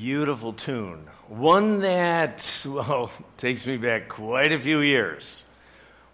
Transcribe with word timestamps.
Beautiful 0.00 0.52
tune. 0.52 1.08
One 1.26 1.80
that, 1.80 2.64
well, 2.64 3.10
takes 3.36 3.66
me 3.66 3.78
back 3.78 4.08
quite 4.08 4.52
a 4.52 4.58
few 4.58 4.78
years. 4.78 5.42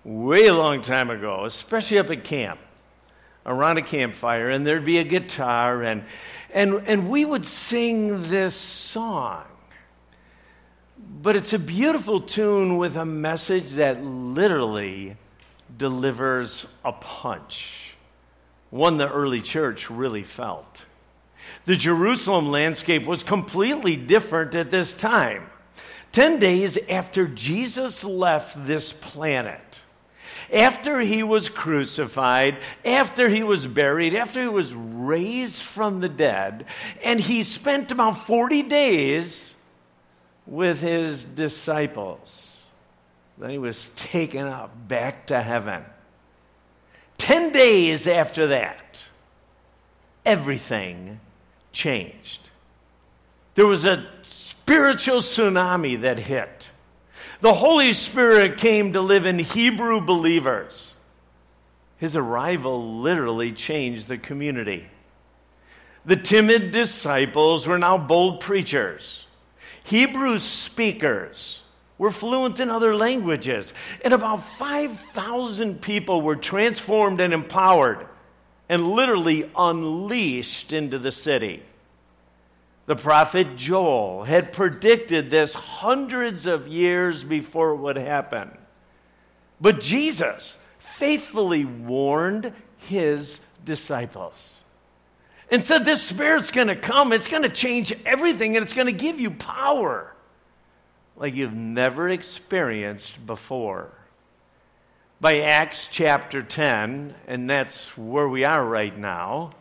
Way 0.05 0.47
a 0.47 0.55
long 0.55 0.81
time 0.81 1.11
ago, 1.11 1.45
especially 1.45 1.99
up 1.99 2.09
at 2.09 2.25
camp, 2.25 2.61
around 3.45 3.77
a 3.77 3.83
campfire, 3.83 4.49
and 4.49 4.67
there'd 4.67 4.87
be 4.87 4.97
a 5.01 5.05
guitar, 5.05 5.83
and, 5.83 6.05
and, 6.55 6.83
and 6.87 7.11
we 7.11 7.27
would 7.27 7.45
sing 7.45 8.31
this 8.31 8.57
song. 8.57 9.45
But 11.21 11.37
it's 11.37 11.53
a 11.53 11.59
beautiful 11.59 12.23
tune 12.23 12.79
with 12.79 12.97
a 12.97 13.05
message 13.05 13.73
that 13.73 14.03
literally 14.03 15.19
delivers 15.77 16.67
a 16.87 16.93
punch, 16.93 17.97
one 18.71 18.97
the 18.97 19.11
early 19.11 19.43
church 19.43 19.91
really 19.91 20.23
felt. 20.23 20.87
The 21.67 21.77
Jerusalem 21.77 22.51
landscape 22.51 23.07
was 23.07 23.23
completely 23.23 23.97
different 23.97 24.55
at 24.55 24.71
this 24.71 24.93
time. 24.93 25.47
Ten 26.13 26.39
days 26.39 26.79
after 26.89 27.27
Jesus 27.27 28.05
left 28.05 28.67
this 28.67 28.93
planet, 28.93 29.81
after 30.53 31.01
he 31.01 31.23
was 31.23 31.49
crucified, 31.49 32.59
after 32.85 33.29
he 33.29 33.43
was 33.43 33.67
buried, 33.67 34.15
after 34.15 34.43
he 34.43 34.49
was 34.49 34.75
raised 34.75 35.63
from 35.63 36.01
the 36.01 36.09
dead, 36.09 36.67
and 37.03 37.19
he 37.19 37.43
spent 37.43 37.91
about 37.91 38.27
40 38.27 38.63
days 38.63 39.55
with 40.47 40.83
his 40.83 41.25
disciples. 41.25 42.67
Then 43.39 43.51
he 43.51 43.59
was 43.59 43.91
taken 43.97 44.47
up 44.47 44.87
back 44.87 45.27
to 45.29 45.43
heaven. 45.43 45.83
Ten 47.17 47.53
days 47.53 48.07
after 48.07 48.49
that, 48.49 48.99
everything 50.25 51.21
changed. 51.75 52.41
There 53.55 53.67
was 53.67 53.85
a 53.85 54.07
spiritual 54.23 55.19
tsunami 55.19 56.01
that 56.01 56.19
hit. 56.19 56.71
The 57.41 57.53
Holy 57.53 57.93
Spirit 57.93 58.57
came 58.57 58.95
to 58.95 59.03
live 59.03 59.27
in 59.27 59.39
Hebrew 59.39 60.01
believers. 60.01 60.95
His 61.99 62.17
arrival 62.17 63.01
literally 63.01 63.53
changed 63.53 64.09
the 64.09 64.17
community. 64.17 64.87
The 66.07 66.17
timid 66.17 66.71
disciples 66.71 67.67
were 67.67 67.79
now 67.79 67.99
bold 67.99 68.41
preachers. 68.41 69.27
Hebrew 69.85 70.39
speakers 70.39 71.63
were 71.99 72.11
fluent 72.11 72.61
in 72.61 72.71
other 72.71 72.97
languages. 72.97 73.73
And 74.03 74.13
about 74.13 74.43
5,000 74.43 75.81
people 75.81 76.23
were 76.23 76.37
transformed 76.37 77.21
and 77.21 77.33
empowered 77.33 78.07
and 78.69 78.87
literally 78.87 79.51
unleashed 79.57 80.73
into 80.73 80.99
the 80.99 81.13
city. 81.13 81.63
The 82.87 82.97
prophet 82.97 83.57
Joel 83.57 84.25
had 84.25 84.53
predicted 84.53 85.31
this 85.31 85.55
hundreds 85.55 86.47
of 86.47 86.69
years 86.69 87.25
before 87.25 87.71
it 87.71 87.77
would 87.77 87.97
happen. 87.97 88.51
But 89.61 89.81
Jesus 89.81 90.57
faithfully 90.79 91.65
warned 91.65 92.53
his 92.77 93.41
disciples 93.65 94.63
and 95.51 95.65
said, 95.65 95.85
This 95.85 96.03
Spirit's 96.03 96.51
going 96.51 96.69
to 96.69 96.77
come, 96.77 97.13
it's 97.13 97.29
going 97.29 97.43
to 97.43 97.49
change 97.49 97.95
everything, 98.05 98.57
and 98.57 98.63
it's 98.63 98.75
going 98.75 98.87
to 98.87 98.93
give 98.93 99.19
you 99.19 99.31
power 99.31 100.15
like 101.17 101.35
you've 101.35 101.55
never 101.55 102.09
experienced 102.09 103.25
before 103.25 103.93
by 105.21 105.41
Acts 105.41 105.89
chapter 105.91 106.43
10, 106.43 107.15
and 107.27 107.49
that's 107.49 107.97
where 107.97 108.29
we 108.29 108.45
are 108.45 108.65
right 108.65 108.97
now, 108.97 109.53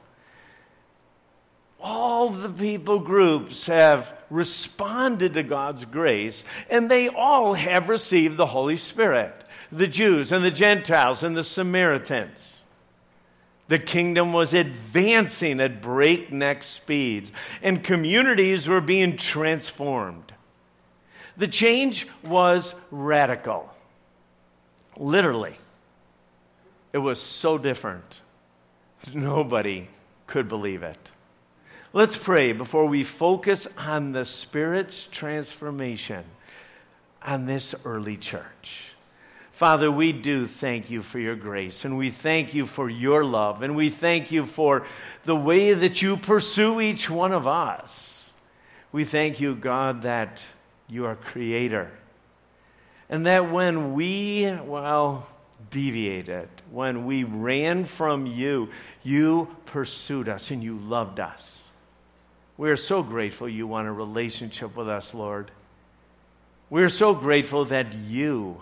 all 1.79 2.29
the 2.29 2.49
people 2.49 2.99
groups 2.99 3.65
have 3.65 4.17
responded 4.29 5.33
to 5.33 5.43
God's 5.43 5.85
grace, 5.85 6.43
and 6.69 6.89
they 6.89 7.09
all 7.09 7.53
have 7.53 7.89
received 7.89 8.37
the 8.37 8.47
Holy 8.47 8.77
Spirit 8.77 9.35
the 9.71 9.87
Jews 9.87 10.31
and 10.31 10.43
the 10.43 10.51
Gentiles 10.51 11.23
and 11.23 11.35
the 11.35 11.43
Samaritans. 11.43 12.61
The 13.69 13.79
kingdom 13.79 14.33
was 14.33 14.53
advancing 14.53 15.59
at 15.59 15.81
breakneck 15.81 16.63
speeds, 16.63 17.31
and 17.61 17.83
communities 17.83 18.67
were 18.67 18.81
being 18.81 19.17
transformed. 19.17 20.31
The 21.37 21.47
change 21.47 22.07
was 22.23 22.75
radical. 22.91 23.72
Literally. 24.97 25.57
It 26.91 26.99
was 26.99 27.19
so 27.19 27.57
different. 27.57 28.21
Nobody 29.13 29.89
could 30.27 30.47
believe 30.47 30.83
it. 30.83 31.11
Let's 31.91 32.17
pray 32.17 32.53
before 32.53 32.85
we 32.85 33.03
focus 33.03 33.67
on 33.77 34.13
the 34.13 34.25
Spirit's 34.25 35.03
transformation 35.11 36.23
on 37.21 37.45
this 37.45 37.75
early 37.85 38.17
church. 38.17 38.95
Father, 39.51 39.91
we 39.91 40.11
do 40.11 40.47
thank 40.47 40.89
you 40.89 41.03
for 41.03 41.19
your 41.19 41.35
grace, 41.35 41.85
and 41.85 41.95
we 41.95 42.09
thank 42.09 42.55
you 42.55 42.65
for 42.65 42.89
your 42.89 43.23
love, 43.23 43.61
and 43.61 43.75
we 43.75 43.91
thank 43.91 44.31
you 44.31 44.47
for 44.47 44.85
the 45.25 45.35
way 45.35 45.73
that 45.73 46.01
you 46.01 46.17
pursue 46.17 46.81
each 46.81 47.09
one 47.09 47.31
of 47.31 47.45
us. 47.45 48.31
We 48.91 49.05
thank 49.05 49.39
you, 49.39 49.53
God, 49.53 50.01
that 50.01 50.43
you 50.89 51.05
are 51.05 51.15
creator 51.15 51.91
and 53.09 53.25
that 53.25 53.51
when 53.51 53.93
we, 53.93 54.51
well, 54.65 55.27
deviated, 55.71 56.49
when 56.71 57.05
we 57.05 57.23
ran 57.23 57.85
from 57.85 58.25
you, 58.25 58.69
you 59.03 59.47
pursued 59.65 60.29
us 60.29 60.51
and 60.51 60.63
you 60.63 60.77
loved 60.77 61.19
us. 61.19 61.69
We 62.57 62.69
are 62.69 62.77
so 62.77 63.03
grateful 63.03 63.49
you 63.49 63.67
want 63.67 63.87
a 63.87 63.91
relationship 63.91 64.75
with 64.75 64.87
us, 64.87 65.13
Lord. 65.13 65.51
We 66.69 66.83
are 66.83 66.89
so 66.89 67.13
grateful 67.13 67.65
that 67.65 67.93
you, 67.93 68.61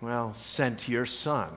well, 0.00 0.34
sent 0.34 0.88
your 0.88 1.06
Son 1.06 1.48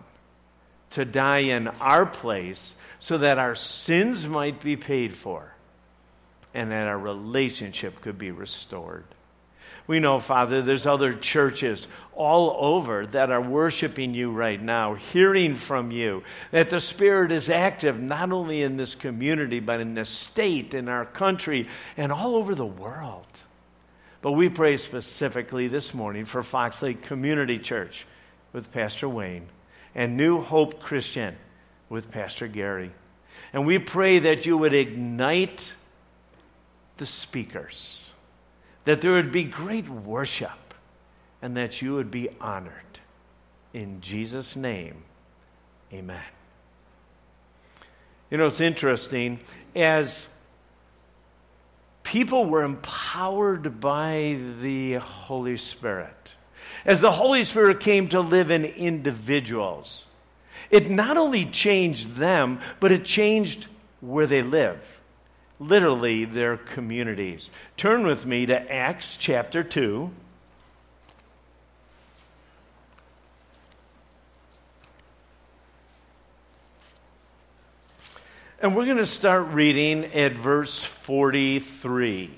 to 0.92 1.06
die 1.06 1.40
in 1.40 1.68
our 1.68 2.06
place 2.06 2.76
so 3.00 3.18
that 3.18 3.38
our 3.38 3.56
sins 3.56 4.28
might 4.28 4.62
be 4.62 4.76
paid 4.76 5.14
for 5.14 5.54
and 6.54 6.72
that 6.72 6.88
our 6.88 6.98
relationship 6.98 8.02
could 8.02 8.18
be 8.18 8.32
restored. 8.32 9.06
We 9.88 10.00
know, 10.00 10.20
Father, 10.20 10.62
there's 10.62 10.86
other 10.86 11.14
churches 11.14 11.88
all 12.14 12.58
over 12.60 13.06
that 13.08 13.32
are 13.32 13.42
worshiping 13.42 14.14
you 14.14 14.32
right 14.32 14.62
now, 14.62 14.96
hearing 14.96 15.56
from 15.56 15.92
you, 15.92 16.24
that 16.52 16.70
the 16.70 16.82
Spirit 16.82 17.32
is 17.32 17.50
active 17.50 18.00
not 18.00 18.34
only 18.34 18.64
in 18.64 18.76
this 18.76 18.96
community, 18.96 19.62
but 19.62 19.80
in 19.80 19.94
this 19.94 20.10
state, 20.10 20.74
in 20.74 20.90
our 20.90 21.06
country, 21.06 21.68
and 21.96 22.12
all 22.12 22.36
over 22.36 22.54
the 22.54 22.66
world. 22.66 23.26
But 24.22 24.34
we 24.34 24.50
pray 24.50 24.76
specifically 24.76 25.70
this 25.70 25.94
morning 25.94 26.26
for 26.26 26.44
Fox 26.44 26.82
Lake 26.82 27.04
Community 27.04 27.58
Church 27.58 28.06
with 28.52 28.74
Pastor 28.74 29.08
Wayne 29.08 29.48
and 29.96 30.18
New 30.18 30.42
Hope 30.42 30.82
Christian 30.82 31.38
with 31.88 32.12
Pastor 32.12 32.48
Gary. 32.48 32.92
And 33.54 33.66
we 33.66 33.80
pray 33.80 34.20
that 34.20 34.46
you 34.46 34.58
would 34.58 34.74
ignite 34.74 35.74
the 36.98 37.06
speakers 37.06 38.10
that 38.88 39.02
there 39.02 39.12
would 39.12 39.34
be 39.34 39.44
great 39.44 39.90
worship, 39.90 40.74
and 41.42 41.58
that 41.58 41.82
you 41.82 41.94
would 41.96 42.10
be 42.10 42.30
honored. 42.40 42.72
In 43.74 44.00
Jesus' 44.00 44.56
name, 44.56 45.04
amen. 45.92 46.24
You 48.32 48.38
know, 48.38 48.48
it's 48.48 48.62
interesting. 48.62 49.42
As 49.76 50.28
people 52.04 52.46
were 52.46 52.64
empowered 52.64 53.82
by 53.82 54.40
the 54.62 54.94
Holy 54.94 55.58
Spirit, 55.58 56.36
as 56.86 57.02
the 57.02 57.12
Holy 57.12 57.44
Spirit 57.44 57.82
came 57.82 58.08
to 58.08 58.22
live 58.22 58.52
in 58.52 58.64
individuals, 58.64 60.06
it 60.72 60.90
not 60.90 61.18
only 61.18 61.44
changed 61.44 62.16
them, 62.16 62.62
but 62.80 62.94
it 62.94 63.04
changed 63.04 63.68
where 64.00 64.28
they 64.28 64.44
live 64.44 64.97
literally 65.60 66.26
their 66.26 66.58
communities. 66.58 67.50
Turn 67.76 68.06
with 68.06 68.26
me 68.26 68.46
to 68.46 68.72
Acts 68.72 69.18
chapter 69.18 69.64
2. 69.64 70.12
And 78.60 78.76
we're 78.76 78.86
going 78.86 78.98
to 78.98 79.06
start 79.06 79.50
reading 79.50 80.06
at 80.06 80.34
verse 80.34 80.80
43. 80.80 82.32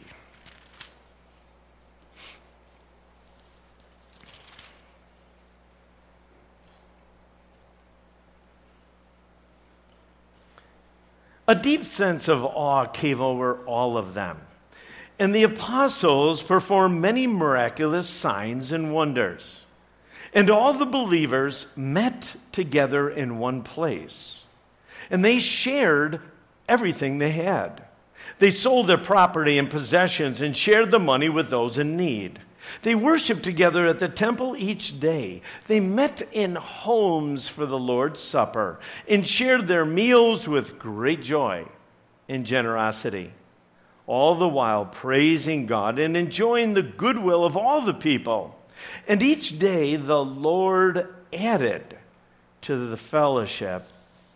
A 11.49 11.55
deep 11.55 11.83
sense 11.83 12.27
of 12.27 12.45
awe 12.45 12.85
came 12.85 13.19
over 13.19 13.55
all 13.65 13.97
of 13.97 14.13
them. 14.13 14.37
And 15.17 15.33
the 15.33 15.41
apostles 15.41 16.43
performed 16.43 17.01
many 17.01 17.25
miraculous 17.25 18.07
signs 18.07 18.71
and 18.71 18.93
wonders. 18.93 19.65
And 20.31 20.51
all 20.51 20.73
the 20.73 20.85
believers 20.85 21.65
met 21.75 22.35
together 22.51 23.09
in 23.09 23.39
one 23.39 23.63
place. 23.63 24.43
And 25.09 25.25
they 25.25 25.39
shared 25.39 26.21
everything 26.67 27.17
they 27.17 27.31
had. 27.31 27.81
They 28.37 28.51
sold 28.51 28.85
their 28.85 28.99
property 28.99 29.57
and 29.57 29.71
possessions 29.71 30.41
and 30.41 30.55
shared 30.55 30.91
the 30.91 30.99
money 30.99 31.29
with 31.29 31.49
those 31.49 31.79
in 31.79 31.97
need. 31.97 32.39
They 32.81 32.95
worshiped 32.95 33.43
together 33.43 33.85
at 33.87 33.99
the 33.99 34.09
temple 34.09 34.55
each 34.57 34.99
day. 34.99 35.41
They 35.67 35.79
met 35.79 36.21
in 36.31 36.55
homes 36.55 37.47
for 37.47 37.65
the 37.65 37.79
Lord's 37.79 38.19
Supper 38.19 38.79
and 39.07 39.27
shared 39.27 39.67
their 39.67 39.85
meals 39.85 40.47
with 40.47 40.79
great 40.79 41.21
joy 41.21 41.65
and 42.27 42.45
generosity, 42.45 43.33
all 44.07 44.35
the 44.35 44.47
while 44.47 44.85
praising 44.85 45.65
God 45.65 45.99
and 45.99 46.15
enjoying 46.15 46.73
the 46.73 46.83
goodwill 46.83 47.43
of 47.43 47.57
all 47.57 47.81
the 47.81 47.93
people. 47.93 48.55
And 49.07 49.21
each 49.21 49.59
day 49.59 49.95
the 49.95 50.23
Lord 50.23 51.07
added 51.33 51.97
to 52.61 52.77
the 52.87 52.97
fellowship 52.97 53.87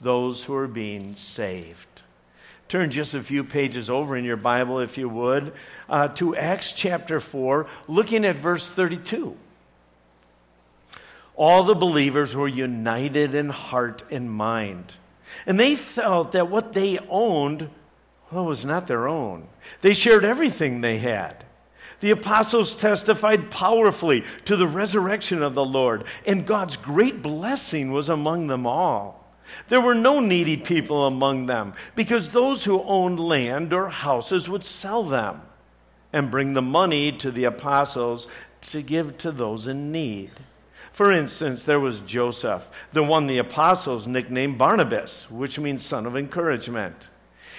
those 0.02 0.44
who 0.44 0.56
are 0.56 0.68
being 0.68 1.16
saved. 1.16 1.93
Turn 2.68 2.92
just 2.92 3.14
a 3.14 3.22
few 3.22 3.44
pages 3.44 3.90
over 3.90 4.18
in 4.18 4.26
your 4.26 4.38
Bible, 4.38 4.80
if 4.80 4.98
you 4.98 5.10
would, 5.10 5.54
uh, 5.90 6.08
to 6.10 6.36
Acts 6.36 6.72
chapter 6.72 7.20
4, 7.20 7.68
looking 7.88 8.26
at 8.26 8.36
verse 8.36 8.68
32. 8.68 9.36
All 11.36 11.64
the 11.64 11.76
believers 11.76 12.36
were 12.36 12.48
united 12.48 13.36
in 13.36 13.50
heart 13.50 14.04
and 14.12 14.32
mind. 14.32 14.94
And 15.46 15.60
they 15.60 15.76
felt 15.76 16.32
that 16.34 16.50
what 16.50 16.74
they 16.74 17.00
owned 17.10 17.70
well, 18.34 18.46
was 18.46 18.66
not 18.66 18.88
their 18.88 19.08
own. 19.08 19.48
They 19.82 19.94
shared 19.94 20.26
everything 20.26 20.82
they 20.82 20.98
had. 20.98 21.46
The 22.00 22.12
apostles 22.12 22.76
testified 22.76 23.52
powerfully 23.52 24.24
to 24.46 24.56
the 24.56 24.68
resurrection 24.68 25.42
of 25.42 25.54
the 25.54 25.64
Lord, 25.64 26.06
and 26.26 26.46
God's 26.46 26.76
great 26.76 27.22
blessing 27.22 27.92
was 27.92 28.10
among 28.10 28.48
them 28.48 28.66
all. 28.66 29.23
There 29.70 29.82
were 29.82 29.96
no 29.96 30.20
needy 30.20 30.58
people 30.58 31.06
among 31.06 31.46
them 31.46 31.74
because 31.96 32.30
those 32.30 32.64
who 32.64 32.82
owned 32.84 33.20
land 33.20 33.74
or 33.74 33.90
houses 33.90 34.50
would 34.50 34.66
sell 34.66 35.04
them 35.04 35.42
and 36.12 36.32
bring 36.32 36.54
the 36.54 36.62
money 36.62 37.12
to 37.12 37.32
the 37.32 37.46
apostles 37.46 38.28
to 38.62 38.82
give 38.82 39.18
to 39.20 39.32
those 39.32 39.68
in 39.68 39.92
need. 39.92 40.32
For 40.92 41.12
instance, 41.12 41.64
there 41.64 41.80
was 41.80 42.02
Joseph, 42.02 42.70
the 42.94 43.04
one 43.04 43.26
the 43.26 43.40
apostles 43.40 44.06
nicknamed 44.06 44.60
Barnabas, 44.60 45.30
which 45.30 45.58
means 45.58 45.84
son 45.84 46.06
of 46.06 46.16
encouragement. 46.16 47.10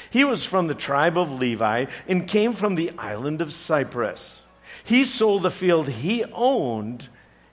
He 0.08 0.22
was 0.22 0.44
from 0.44 0.68
the 0.68 0.74
tribe 0.74 1.18
of 1.18 1.40
Levi 1.40 1.86
and 2.06 2.28
came 2.28 2.52
from 2.52 2.76
the 2.76 2.92
island 2.96 3.42
of 3.42 3.52
Cyprus. 3.52 4.44
He 4.84 5.04
sold 5.04 5.42
the 5.42 5.50
field 5.50 5.88
he 5.88 6.24
owned 6.32 7.08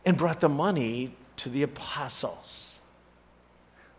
and 0.06 0.18
brought 0.18 0.40
the 0.40 0.50
money 0.50 1.16
to 1.38 1.50
the 1.50 1.64
apostles. 1.64 2.61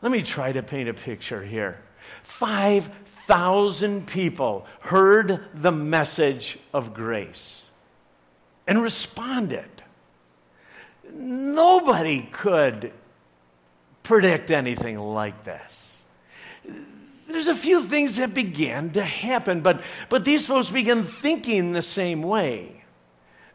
Let 0.03 0.11
me 0.11 0.23
try 0.23 0.53
to 0.53 0.63
paint 0.63 0.89
a 0.89 0.95
picture 0.95 1.43
here. 1.43 1.81
5,000 2.25 4.07
people 4.07 4.67
heard 4.81 5.41
the 5.55 5.73
message 5.73 6.59
of 6.75 6.93
grace 6.93 7.71
and 8.67 8.83
responded. 8.83 9.71
Nobody 11.13 12.23
could 12.33 12.93
predict 14.03 14.51
anything 14.51 14.99
like 14.99 15.45
this. 15.45 16.03
There's 17.29 17.49
a 17.49 17.55
few 17.55 17.85
things 17.85 18.17
that 18.17 18.35
began 18.35 18.91
to 18.91 19.03
happen, 19.03 19.61
but, 19.61 19.83
but 20.09 20.25
these 20.25 20.47
folks 20.47 20.69
began 20.69 21.05
thinking 21.05 21.73
the 21.73 21.83
same 21.83 22.23
way. 22.23 22.83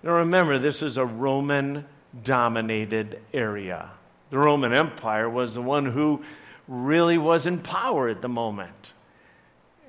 Now 0.02 0.14
remember, 0.14 0.58
this 0.58 0.82
is 0.82 0.98
a 0.98 1.06
Roman 1.06 1.86
dominated 2.24 3.22
area. 3.34 3.92
The 4.30 4.38
Roman 4.38 4.74
Empire 4.74 5.30
was 5.30 5.54
the 5.54 5.62
one 5.62 5.86
who 5.86 6.24
really 6.68 7.18
was 7.18 7.46
in 7.46 7.60
power 7.60 8.10
at 8.10 8.22
the 8.22 8.30
moment. 8.30 8.94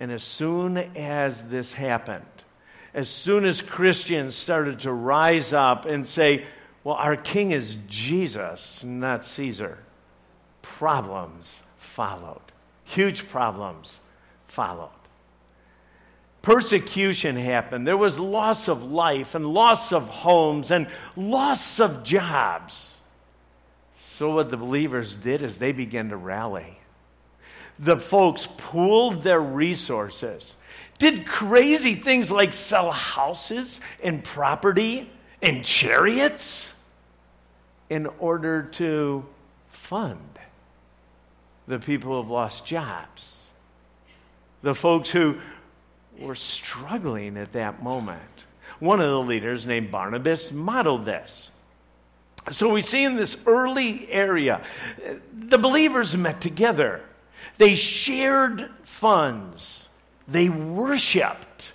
And 0.00 0.12
as 0.12 0.22
soon 0.22 0.76
as 0.76 1.42
this 1.44 1.72
happened, 1.72 2.24
as 2.94 3.08
soon 3.08 3.44
as 3.44 3.60
Christians 3.60 4.34
started 4.34 4.80
to 4.80 4.92
rise 4.92 5.52
up 5.52 5.86
and 5.86 6.06
say, 6.06 6.44
well, 6.84 6.94
our 6.94 7.16
king 7.16 7.50
is 7.50 7.76
Jesus, 7.88 8.82
not 8.84 9.26
Caesar, 9.26 9.78
problems 10.62 11.60
followed. 11.76 12.40
Huge 12.84 13.28
problems 13.28 13.98
followed. 14.46 14.90
Persecution 16.40 17.36
happened. 17.36 17.86
There 17.86 17.96
was 17.96 18.18
loss 18.18 18.68
of 18.68 18.84
life 18.84 19.34
and 19.34 19.46
loss 19.46 19.92
of 19.92 20.08
homes 20.08 20.70
and 20.70 20.86
loss 21.16 21.80
of 21.80 22.04
jobs. 22.04 22.97
So, 24.18 24.34
what 24.34 24.50
the 24.50 24.56
believers 24.56 25.14
did 25.14 25.42
is 25.42 25.58
they 25.58 25.70
began 25.70 26.08
to 26.08 26.16
rally. 26.16 26.76
The 27.78 27.96
folks 27.96 28.48
pooled 28.56 29.22
their 29.22 29.40
resources, 29.40 30.56
did 30.98 31.24
crazy 31.24 31.94
things 31.94 32.28
like 32.28 32.52
sell 32.52 32.90
houses 32.90 33.78
and 34.02 34.24
property 34.24 35.08
and 35.40 35.64
chariots 35.64 36.72
in 37.88 38.08
order 38.18 38.64
to 38.64 39.24
fund 39.68 40.40
the 41.68 41.78
people 41.78 42.10
who 42.10 42.16
have 42.16 42.28
lost 42.28 42.66
jobs, 42.66 43.46
the 44.62 44.74
folks 44.74 45.10
who 45.10 45.38
were 46.18 46.34
struggling 46.34 47.36
at 47.36 47.52
that 47.52 47.84
moment. 47.84 48.20
One 48.80 49.00
of 49.00 49.10
the 49.10 49.20
leaders, 49.20 49.64
named 49.64 49.92
Barnabas, 49.92 50.50
modeled 50.50 51.04
this. 51.04 51.52
So 52.52 52.72
we 52.72 52.82
see 52.82 53.04
in 53.04 53.16
this 53.16 53.36
early 53.46 54.10
area, 54.10 54.62
the 55.32 55.58
believers 55.58 56.16
met 56.16 56.40
together. 56.40 57.02
They 57.58 57.74
shared 57.74 58.70
funds. 58.82 59.88
They 60.26 60.48
worshiped. 60.48 61.72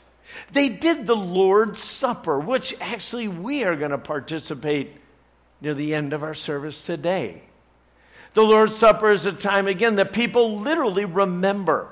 They 0.52 0.70
did 0.70 1.08
the 1.08 1.16
Lord's 1.16 1.82
Supper, 1.82 2.40
which 2.40 2.76
actually 2.80 3.28
we 3.28 3.64
are 3.64 3.76
going 3.76 3.92
to 3.92 3.98
participate 3.98 4.96
near 5.62 5.74
the 5.74 5.96
end 5.96 6.14
of 6.14 6.24
our 6.24 6.34
service 6.34 6.86
today. 6.86 7.44
The 8.34 8.44
Lord's 8.44 8.76
Supper 8.76 9.12
is 9.12 9.26
a 9.26 9.32
time, 9.32 9.68
again, 9.68 9.96
that 9.96 10.14
people 10.14 10.60
literally 10.60 11.06
remember 11.06 11.90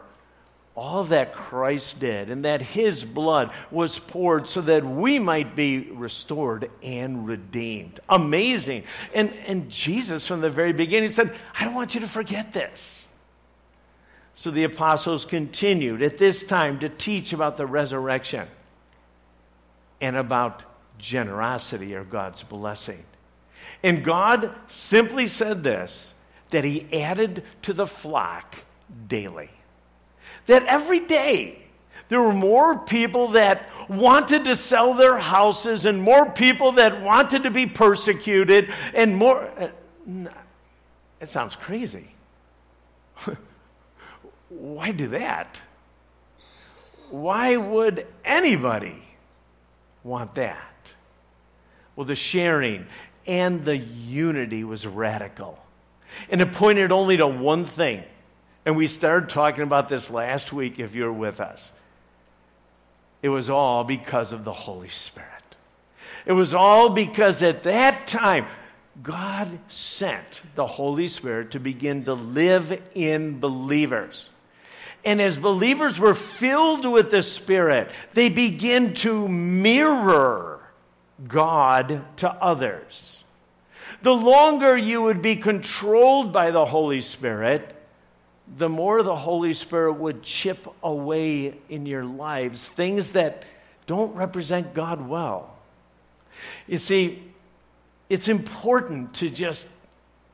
all 0.75 1.03
that 1.05 1.33
Christ 1.33 1.99
did 1.99 2.29
and 2.29 2.45
that 2.45 2.61
his 2.61 3.03
blood 3.03 3.51
was 3.69 3.99
poured 3.99 4.47
so 4.47 4.61
that 4.61 4.85
we 4.85 5.19
might 5.19 5.55
be 5.55 5.79
restored 5.91 6.71
and 6.81 7.27
redeemed. 7.27 7.99
Amazing. 8.07 8.85
And, 9.13 9.33
and 9.45 9.69
Jesus, 9.69 10.25
from 10.25 10.41
the 10.41 10.49
very 10.49 10.73
beginning, 10.73 11.09
said, 11.09 11.35
I 11.59 11.65
don't 11.65 11.75
want 11.75 11.93
you 11.93 12.01
to 12.01 12.07
forget 12.07 12.53
this. 12.53 13.07
So 14.33 14.49
the 14.49 14.63
apostles 14.63 15.25
continued 15.25 16.01
at 16.01 16.17
this 16.17 16.41
time 16.41 16.79
to 16.79 16.89
teach 16.89 17.33
about 17.33 17.57
the 17.57 17.67
resurrection 17.67 18.47
and 19.99 20.15
about 20.15 20.63
generosity 20.97 21.93
or 21.95 22.03
God's 22.03 22.43
blessing. 22.43 23.03
And 23.83 24.03
God 24.03 24.55
simply 24.67 25.27
said 25.27 25.63
this 25.63 26.13
that 26.49 26.63
He 26.63 26.87
added 26.91 27.43
to 27.61 27.73
the 27.73 27.85
flock 27.85 28.57
daily 29.07 29.49
that 30.51 30.65
every 30.65 30.99
day 30.99 31.57
there 32.09 32.21
were 32.21 32.33
more 32.33 32.77
people 32.77 33.29
that 33.29 33.69
wanted 33.87 34.43
to 34.43 34.57
sell 34.57 34.93
their 34.93 35.17
houses 35.17 35.85
and 35.85 36.03
more 36.03 36.29
people 36.29 36.73
that 36.73 37.01
wanted 37.01 37.43
to 37.43 37.51
be 37.51 37.65
persecuted 37.65 38.73
and 38.93 39.15
more. 39.15 39.49
Uh, 39.57 40.29
it 41.21 41.29
sounds 41.29 41.55
crazy. 41.55 42.09
Why 44.49 44.91
do 44.91 45.07
that? 45.09 45.61
Why 47.09 47.55
would 47.55 48.05
anybody 48.25 49.01
want 50.03 50.35
that? 50.35 50.57
Well, 51.95 52.05
the 52.05 52.15
sharing 52.15 52.87
and 53.25 53.63
the 53.63 53.77
unity 53.77 54.65
was 54.65 54.85
radical. 54.85 55.63
And 56.29 56.41
it 56.41 56.51
pointed 56.51 56.91
only 56.91 57.15
to 57.17 57.27
one 57.27 57.63
thing 57.63 58.03
and 58.65 58.77
we 58.77 58.87
started 58.87 59.29
talking 59.29 59.63
about 59.63 59.89
this 59.89 60.09
last 60.09 60.53
week 60.53 60.79
if 60.79 60.93
you're 60.93 61.11
with 61.11 61.41
us. 61.41 61.71
It 63.21 63.29
was 63.29 63.49
all 63.49 63.83
because 63.83 64.31
of 64.31 64.43
the 64.43 64.53
Holy 64.53 64.89
Spirit. 64.89 65.29
It 66.25 66.33
was 66.33 66.53
all 66.53 66.89
because 66.89 67.41
at 67.41 67.63
that 67.63 68.07
time, 68.07 68.45
God 69.01 69.59
sent 69.67 70.41
the 70.55 70.67
Holy 70.67 71.07
Spirit 71.07 71.51
to 71.51 71.59
begin 71.59 72.05
to 72.05 72.13
live 72.13 72.79
in 72.93 73.39
believers. 73.39 74.29
And 75.03 75.21
as 75.21 75.37
believers 75.37 75.97
were 75.97 76.13
filled 76.13 76.85
with 76.85 77.09
the 77.09 77.23
Spirit, 77.23 77.89
they 78.13 78.29
begin 78.29 78.93
to 78.95 79.27
mirror 79.27 80.61
God 81.27 82.03
to 82.17 82.29
others. 82.29 83.23
The 84.03 84.13
longer 84.13 84.77
you 84.77 85.01
would 85.03 85.21
be 85.21 85.35
controlled 85.35 86.31
by 86.31 86.51
the 86.51 86.65
Holy 86.65 87.01
Spirit, 87.01 87.75
the 88.57 88.69
more 88.69 89.01
the 89.03 89.15
Holy 89.15 89.53
Spirit 89.53 89.93
would 89.93 90.23
chip 90.23 90.67
away 90.83 91.55
in 91.69 91.85
your 91.85 92.03
lives 92.03 92.67
things 92.67 93.11
that 93.11 93.43
don't 93.87 94.13
represent 94.15 94.73
God 94.73 95.07
well. 95.07 95.57
You 96.67 96.77
see, 96.77 97.23
it's 98.09 98.27
important 98.27 99.13
to 99.15 99.29
just, 99.29 99.67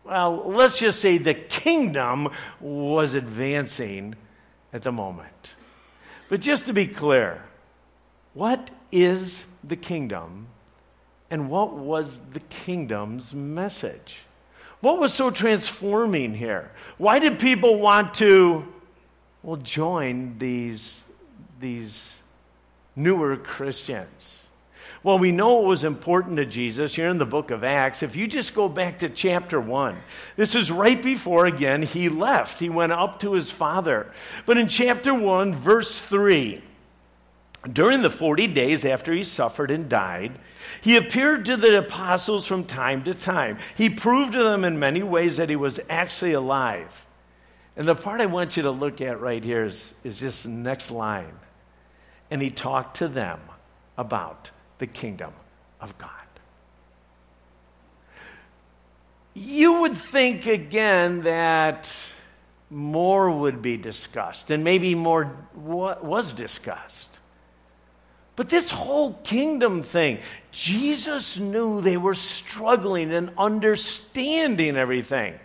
well, 0.04 0.44
let's 0.48 0.80
just 0.80 1.00
say 1.00 1.18
the 1.18 1.34
kingdom 1.34 2.30
was 2.60 3.14
advancing 3.14 4.16
at 4.74 4.82
the 4.82 4.92
moment. 4.92 5.56
But 6.30 6.42
just 6.42 6.66
to 6.66 6.74
be 6.74 6.88
clear, 6.88 7.44
what 8.34 8.70
is 8.92 9.46
the 9.64 9.76
kingdom 9.76 10.48
and 11.30 11.50
what 11.50 11.74
was 11.74 12.20
the 12.34 12.40
kingdom's 12.40 13.34
message? 13.34 14.20
What 14.82 15.00
was 15.00 15.14
so 15.14 15.32
transforming 15.32 16.34
here? 16.34 16.72
Why 16.98 17.20
did 17.20 17.40
people 17.40 17.80
want 17.80 18.14
to, 18.16 18.68
well, 19.42 19.58
join 19.58 20.38
these, 20.38 21.02
these 21.60 22.14
newer 22.96 23.38
Christians? 23.38 24.46
Well, 25.04 25.20
we 25.20 25.32
know 25.32 25.64
it 25.64 25.68
was 25.68 25.84
important 25.84 26.38
to 26.38 26.46
Jesus 26.46 26.96
here 26.96 27.08
in 27.08 27.18
the 27.18 27.26
book 27.26 27.52
of 27.52 27.64
Acts. 27.64 28.04
If 28.04 28.16
you 28.16 28.28
just 28.28 28.54
go 28.54 28.68
back 28.68 29.00
to 29.00 29.10
chapter 29.10 29.60
1, 29.60 29.96
this 30.36 30.54
is 30.56 30.72
right 30.72 31.02
before, 31.02 31.46
again, 31.46 31.82
he 31.82 32.10
left. 32.10 32.60
He 32.60 32.70
went 32.70 32.92
up 32.92 33.20
to 33.22 33.34
his 33.34 33.50
father. 33.50 34.12
But 34.46 34.58
in 34.58 34.68
chapter 34.68 35.14
1, 35.14 35.54
verse 35.54 35.98
3, 35.98 36.62
during 37.74 38.02
the 38.02 38.10
40 38.10 38.48
days 38.48 38.86
after 38.86 39.14
he 39.14 39.24
suffered 39.24 39.72
and 39.72 39.90
died, 39.90 40.40
he 40.82 40.96
appeared 40.96 41.46
to 41.46 41.58
the 41.58 41.80
apostles 41.80 42.46
from 42.46 42.64
time 42.64 43.04
to 43.04 43.14
time. 43.14 43.58
He 43.76 43.90
proved 43.90 44.34
to 44.34 44.44
them 44.44 44.64
in 44.64 44.80
many 44.80 45.04
ways 45.04 45.38
that 45.38 45.50
he 45.50 45.56
was 45.56 45.80
actually 45.90 46.34
alive. 46.34 47.06
And 47.76 47.88
the 47.88 47.96
part 47.96 48.22
I 48.22 48.26
want 48.26 48.58
you 48.58 48.64
to 48.64 48.72
look 48.72 49.02
at 49.02 49.20
right 49.20 49.44
here 49.44 49.66
is, 49.66 49.94
is 50.04 50.18
just 50.18 50.44
the 50.44 50.50
next 50.50 50.92
line. 50.92 51.34
And 52.30 52.42
he 52.42 52.50
talked 52.50 52.98
to 52.98 53.08
them 53.08 53.40
about 53.98 54.52
the 54.80 54.88
kingdom 54.88 55.34
of 55.80 55.98
God. 55.98 56.12
You 59.34 59.82
would 59.82 59.96
think 59.96 60.48
again 60.48 61.22
that 61.22 61.96
more 62.70 63.30
would 63.30 63.62
be 63.62 63.78
discussed, 63.78 64.50
and 64.50 64.64
maybe 64.64 64.96
more 64.96 65.32
was 65.56 66.34
discussed. 66.34 67.08
But 68.38 68.50
this 68.50 68.70
whole 68.70 69.14
kingdom 69.24 69.82
thing, 69.82 70.20
Jesus 70.52 71.40
knew 71.40 71.82
they 71.82 71.98
were 71.98 72.14
struggling 72.14 73.12
and 73.12 73.32
understanding 73.36 74.78
everything. 74.78 75.40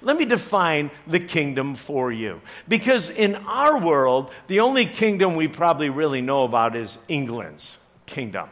Let 0.00 0.16
me 0.16 0.24
define 0.24 0.92
the 1.08 1.18
kingdom 1.18 1.74
for 1.74 2.12
you. 2.12 2.40
Because 2.68 3.10
in 3.10 3.34
our 3.34 3.78
world, 3.78 4.30
the 4.46 4.60
only 4.60 4.86
kingdom 4.86 5.34
we 5.34 5.48
probably 5.48 5.90
really 5.90 6.20
know 6.20 6.44
about 6.44 6.76
is 6.76 6.96
England's 7.08 7.78
kingdom. 8.06 8.48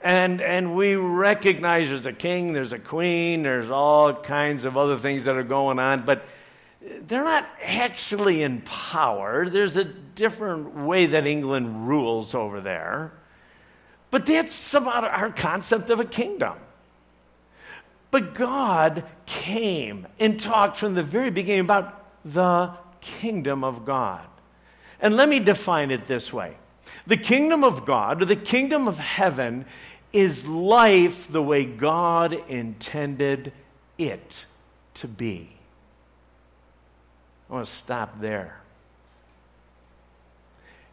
And, 0.00 0.40
and 0.40 0.74
we 0.74 0.94
recognize 0.96 1.90
there's 1.90 2.06
a 2.06 2.14
king, 2.14 2.54
there's 2.54 2.72
a 2.72 2.78
queen, 2.78 3.42
there's 3.42 3.70
all 3.70 4.14
kinds 4.14 4.64
of 4.64 4.78
other 4.78 4.96
things 4.96 5.26
that 5.26 5.36
are 5.36 5.44
going 5.44 5.78
on, 5.78 6.06
but 6.06 6.24
they're 7.06 7.22
not 7.22 7.46
actually 7.62 8.42
in 8.42 8.62
power. 8.62 9.48
There's 9.48 9.76
a 9.76 9.84
different 10.14 10.74
way 10.74 11.06
that 11.06 11.26
England 11.26 11.88
rules 11.88 12.34
over 12.34 12.60
there. 12.60 13.12
But 14.10 14.26
that's 14.26 14.74
about 14.74 15.04
our 15.04 15.30
concept 15.30 15.90
of 15.90 16.00
a 16.00 16.04
kingdom. 16.04 16.54
But 18.10 18.34
God 18.34 19.04
came 19.24 20.06
and 20.20 20.38
talked 20.38 20.76
from 20.76 20.94
the 20.94 21.02
very 21.02 21.30
beginning 21.30 21.64
about 21.64 22.04
the 22.24 22.70
kingdom 23.00 23.64
of 23.64 23.84
God. 23.84 24.26
And 25.00 25.16
let 25.16 25.28
me 25.28 25.40
define 25.40 25.90
it 25.90 26.06
this 26.06 26.32
way 26.32 26.56
the 27.06 27.16
kingdom 27.16 27.64
of 27.64 27.84
God, 27.84 28.22
or 28.22 28.24
the 28.26 28.36
kingdom 28.36 28.86
of 28.86 28.98
heaven, 28.98 29.64
is 30.12 30.46
life 30.46 31.30
the 31.32 31.42
way 31.42 31.64
God 31.64 32.32
intended 32.48 33.52
it 33.98 34.46
to 34.94 35.08
be. 35.08 35.50
I 37.48 37.54
want 37.54 37.66
to 37.66 37.72
stop 37.72 38.18
there. 38.20 38.61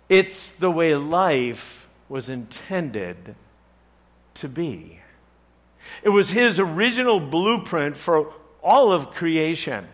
It's 0.10 0.54
the 0.54 0.72
way 0.72 0.96
life 0.96 1.88
was 2.10 2.28
intended 2.28 3.36
to 4.36 4.50
be. 4.50 5.00
It 6.04 6.10
was 6.10 6.32
his 6.32 6.60
original 6.60 7.20
blueprint 7.20 7.96
for 7.96 8.34
all 8.62 8.92
of 8.92 9.12
creation. 9.12 9.88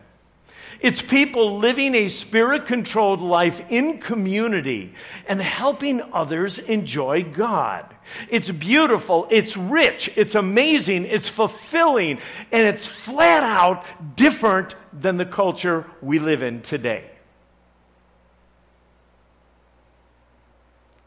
It's 0.82 1.02
people 1.02 1.58
living 1.58 1.96
a 1.96 2.10
spirit 2.10 2.66
controlled 2.66 3.22
life 3.22 3.62
in 3.70 4.00
community 4.00 4.94
and 5.28 5.42
helping 5.42 6.02
others 6.14 6.60
enjoy 6.60 7.24
God. 7.24 7.94
It's 8.30 8.52
beautiful, 8.52 9.28
it's 9.30 9.56
rich, 9.56 10.12
it's 10.16 10.36
amazing, 10.36 11.06
it's 11.06 11.30
fulfilling, 11.30 12.20
and 12.52 12.68
it's 12.68 12.86
flat 12.86 13.44
out 13.44 13.86
different 14.16 14.76
than 14.94 15.18
the 15.18 15.26
culture 15.26 15.86
we 16.02 16.20
live 16.20 16.44
in 16.44 16.62
today. 16.62 17.10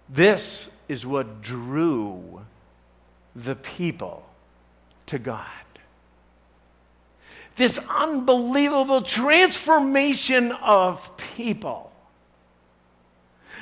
This 0.09 0.69
is 0.89 1.05
what 1.05 1.43
drew 1.43 2.41
the 3.37 3.55
people 3.55 4.25
to 5.07 5.19
God. 5.19 5.45
This 7.57 7.79
unbelievable 7.91 9.03
transformation 9.03 10.53
of 10.53 11.17
people. 11.17 11.93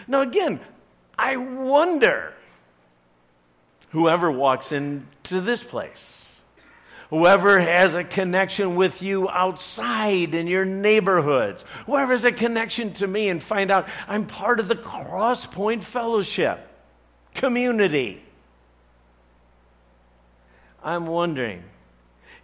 Now, 0.07 0.21
again, 0.21 0.61
I 1.19 1.37
wonder 1.37 2.35
whoever 3.91 4.31
walks 4.31 4.71
into 4.71 5.41
this 5.41 5.65
place, 5.65 6.26
whoever 7.11 7.61
has 7.61 7.95
a 7.95 8.05
connection 8.05 8.77
with 8.77 9.03
you 9.03 9.29
outside 9.29 10.35
in 10.35 10.47
your 10.47 10.65
neighborhoods, 10.65 11.65
whoever 11.87 12.13
has 12.13 12.25
a 12.25 12.33
connection 12.33 12.93
to 12.95 13.07
me 13.07 13.29
and 13.29 13.43
find 13.43 13.71
out 13.71 13.89
I'm 14.09 14.27
part 14.27 14.61
of 14.61 14.69
the 14.69 14.77
Crosspoint 14.77 15.83
Fellowship 15.83 16.67
community. 17.35 18.23
I'm 20.83 21.07
wondering 21.07 21.63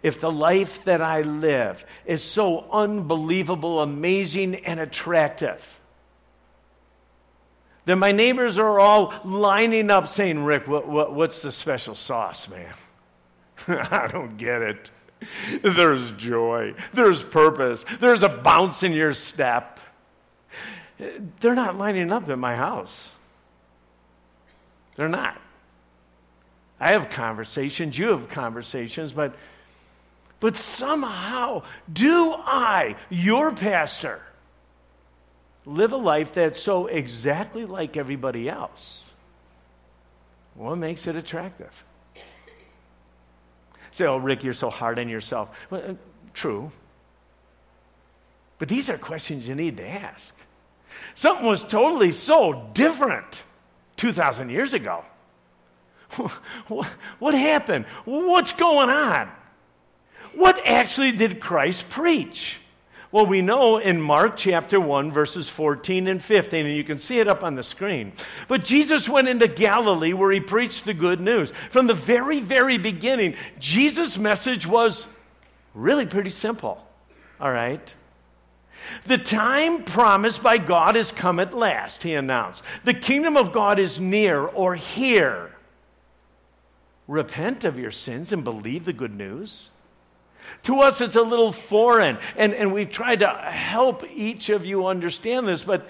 if 0.01 0.19
the 0.19 0.31
life 0.31 0.83
that 0.83 1.01
I 1.01 1.21
live 1.21 1.85
is 2.05 2.23
so 2.23 2.67
unbelievable, 2.71 3.81
amazing, 3.81 4.55
and 4.65 4.79
attractive 4.79 5.79
then 7.85 7.99
my 7.99 8.11
neighbors 8.11 8.57
are 8.57 8.79
all 8.79 9.13
lining 9.25 9.91
up 9.91 10.07
saying, 10.07 10.43
Rick, 10.43 10.67
what, 10.67 10.87
what, 10.87 11.13
what's 11.13 11.41
the 11.41 11.51
special 11.51 11.95
sauce, 11.95 12.47
man? 12.47 12.73
I 13.67 14.07
don't 14.11 14.37
get 14.37 14.61
it. 14.61 14.91
There's 15.61 16.11
joy, 16.11 16.75
there's 16.93 17.23
purpose, 17.23 17.85
there's 17.99 18.23
a 18.23 18.29
bounce 18.29 18.83
in 18.83 18.91
your 18.91 19.13
step. 19.13 19.79
They're 21.39 21.55
not 21.55 21.77
lining 21.77 22.11
up 22.11 22.29
at 22.29 22.37
my 22.37 22.55
house. 22.55 23.09
They're 24.95 25.09
not. 25.09 25.41
I 26.79 26.89
have 26.91 27.09
conversations, 27.09 27.97
you 27.97 28.09
have 28.09 28.29
conversations, 28.29 29.13
but, 29.13 29.35
but 30.39 30.57
somehow, 30.57 31.63
do 31.91 32.33
I, 32.37 32.97
your 33.09 33.51
pastor, 33.53 34.21
live 35.65 35.93
a 35.93 35.97
life 35.97 36.33
that's 36.33 36.61
so 36.61 36.87
exactly 36.87 37.65
like 37.65 37.95
everybody 37.95 38.49
else, 38.49 39.09
what 40.55 40.75
makes 40.75 41.07
it 41.07 41.15
attractive? 41.15 41.83
Say, 43.93 44.05
oh, 44.05 44.17
Rick, 44.17 44.43
you're 44.43 44.53
so 44.53 44.69
hard 44.69 44.99
on 44.99 45.07
yourself. 45.07 45.49
Well, 45.69 45.83
uh, 45.87 45.93
true. 46.33 46.71
But 48.57 48.67
these 48.67 48.89
are 48.89 48.97
questions 48.97 49.47
you 49.47 49.55
need 49.55 49.77
to 49.77 49.87
ask. 49.87 50.35
Something 51.15 51.45
was 51.45 51.63
totally 51.63 52.11
so 52.11 52.69
different 52.73 53.43
2,000 53.97 54.49
years 54.49 54.73
ago. 54.73 55.03
What 57.19 57.33
happened? 57.33 57.85
What's 58.05 58.51
going 58.51 58.89
on? 58.89 59.31
What 60.35 60.61
actually 60.65 61.11
did 61.11 61.39
Christ 61.39 61.89
preach? 61.89 62.57
Well, 63.13 63.27
we 63.27 63.43
know 63.43 63.77
in 63.77 64.01
Mark 64.01 64.37
chapter 64.37 64.79
1, 64.79 65.11
verses 65.11 65.47
14 65.47 66.07
and 66.07 66.21
15, 66.21 66.65
and 66.65 66.75
you 66.75 66.83
can 66.83 66.97
see 66.97 67.19
it 67.19 67.27
up 67.27 67.43
on 67.43 67.53
the 67.53 67.61
screen. 67.61 68.11
But 68.47 68.65
Jesus 68.65 69.07
went 69.07 69.27
into 69.27 69.47
Galilee 69.47 70.13
where 70.13 70.31
he 70.31 70.39
preached 70.39 70.83
the 70.83 70.95
good 70.95 71.21
news. 71.21 71.51
From 71.69 71.85
the 71.85 71.93
very, 71.93 72.39
very 72.39 72.79
beginning, 72.79 73.35
Jesus' 73.59 74.17
message 74.17 74.65
was 74.65 75.05
really 75.75 76.07
pretty 76.07 76.31
simple. 76.31 76.83
All 77.39 77.51
right? 77.51 77.93
The 79.05 79.19
time 79.19 79.83
promised 79.83 80.41
by 80.41 80.57
God 80.57 80.95
has 80.95 81.11
come 81.11 81.39
at 81.39 81.55
last, 81.55 82.01
he 82.01 82.15
announced. 82.15 82.63
The 82.83 82.95
kingdom 82.95 83.37
of 83.37 83.53
God 83.53 83.77
is 83.77 83.99
near 83.99 84.41
or 84.41 84.73
here. 84.73 85.55
Repent 87.07 87.63
of 87.63 87.77
your 87.77 87.91
sins 87.91 88.31
and 88.31 88.43
believe 88.43 88.85
the 88.85 88.91
good 88.91 89.15
news. 89.15 89.69
To 90.63 90.79
us, 90.79 91.01
it's 91.01 91.15
a 91.15 91.21
little 91.21 91.51
foreign. 91.51 92.17
And, 92.37 92.53
and 92.53 92.73
we've 92.73 92.89
tried 92.89 93.19
to 93.19 93.27
help 93.27 94.03
each 94.13 94.49
of 94.49 94.65
you 94.65 94.87
understand 94.87 95.47
this, 95.47 95.63
but 95.63 95.87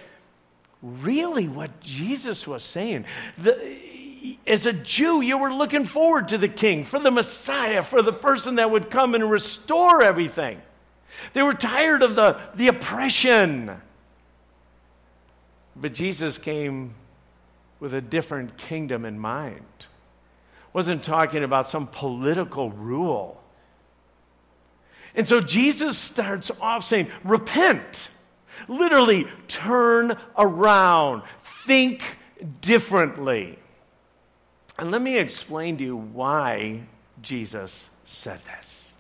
really, 0.82 1.48
what 1.48 1.80
Jesus 1.82 2.48
was 2.48 2.64
saying, 2.64 3.06
the, 3.38 4.38
as 4.48 4.66
a 4.66 4.74
Jew, 4.74 5.22
you 5.22 5.38
were 5.38 5.54
looking 5.54 5.86
forward 5.86 6.30
to 6.30 6.38
the 6.38 6.48
king, 6.48 6.86
for 6.86 7.00
the 7.00 7.12
Messiah, 7.12 7.84
for 7.84 8.02
the 8.02 8.14
person 8.14 8.56
that 8.56 8.72
would 8.72 8.90
come 8.90 9.16
and 9.16 9.30
restore 9.30 10.02
everything. 10.02 10.62
They 11.34 11.42
were 11.42 11.54
tired 11.54 12.02
of 12.04 12.16
the, 12.16 12.40
the 12.56 12.70
oppression. 12.70 13.72
But 15.76 15.94
Jesus 15.94 16.38
came 16.38 16.96
with 17.80 17.94
a 17.94 18.02
different 18.02 18.58
kingdom 18.58 19.06
in 19.06 19.20
mind. 19.20 19.66
Wasn't 20.72 21.04
talking 21.04 21.44
about 21.44 21.70
some 21.70 21.88
political 21.88 22.72
rule. 22.72 23.43
And 25.15 25.27
so 25.27 25.39
Jesus 25.41 25.98
starts 25.98 26.51
off 26.60 26.84
saying, 26.84 27.08
Repent. 27.24 28.10
Literally, 28.67 29.27
turn 29.48 30.17
around. 30.38 31.24
Think 31.41 32.17
differently. 32.62 33.60
And 34.77 34.91
let 34.91 35.01
me 35.01 35.17
explain 35.17 35.77
to 35.77 35.84
you 35.84 35.96
why 35.96 36.84
Jesus 37.22 37.89
said 38.05 38.39
this. 38.46 38.91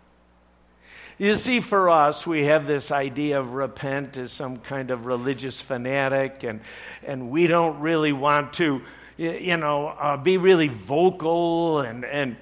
You 1.17 1.35
see, 1.35 1.59
for 1.59 1.89
us, 1.89 2.25
we 2.25 2.45
have 2.45 2.65
this 2.65 2.91
idea 2.91 3.39
of 3.39 3.53
repent 3.53 4.17
as 4.17 4.31
some 4.31 4.57
kind 4.57 4.91
of 4.91 5.05
religious 5.05 5.61
fanatic, 5.61 6.43
and, 6.43 6.61
and 7.03 7.29
we 7.29 7.47
don't 7.47 7.79
really 7.79 8.11
want 8.11 8.53
to, 8.53 8.81
you 9.17 9.57
know, 9.57 9.87
uh, 9.87 10.17
be 10.17 10.37
really 10.37 10.69
vocal. 10.69 11.81
And, 11.81 12.03
and, 12.03 12.35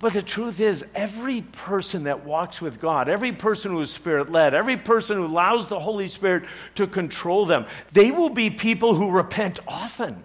but 0.00 0.12
the 0.12 0.22
truth 0.22 0.60
is, 0.60 0.84
every 0.94 1.40
person 1.40 2.04
that 2.04 2.24
walks 2.24 2.60
with 2.60 2.80
God, 2.80 3.08
every 3.08 3.32
person 3.32 3.72
who 3.72 3.80
is 3.80 3.90
spirit 3.90 4.30
led, 4.30 4.54
every 4.54 4.76
person 4.76 5.16
who 5.16 5.26
allows 5.26 5.66
the 5.66 5.78
Holy 5.78 6.06
Spirit 6.06 6.44
to 6.76 6.86
control 6.86 7.46
them, 7.46 7.66
they 7.92 8.12
will 8.12 8.30
be 8.30 8.48
people 8.48 8.94
who 8.94 9.10
repent 9.10 9.58
often. 9.66 10.22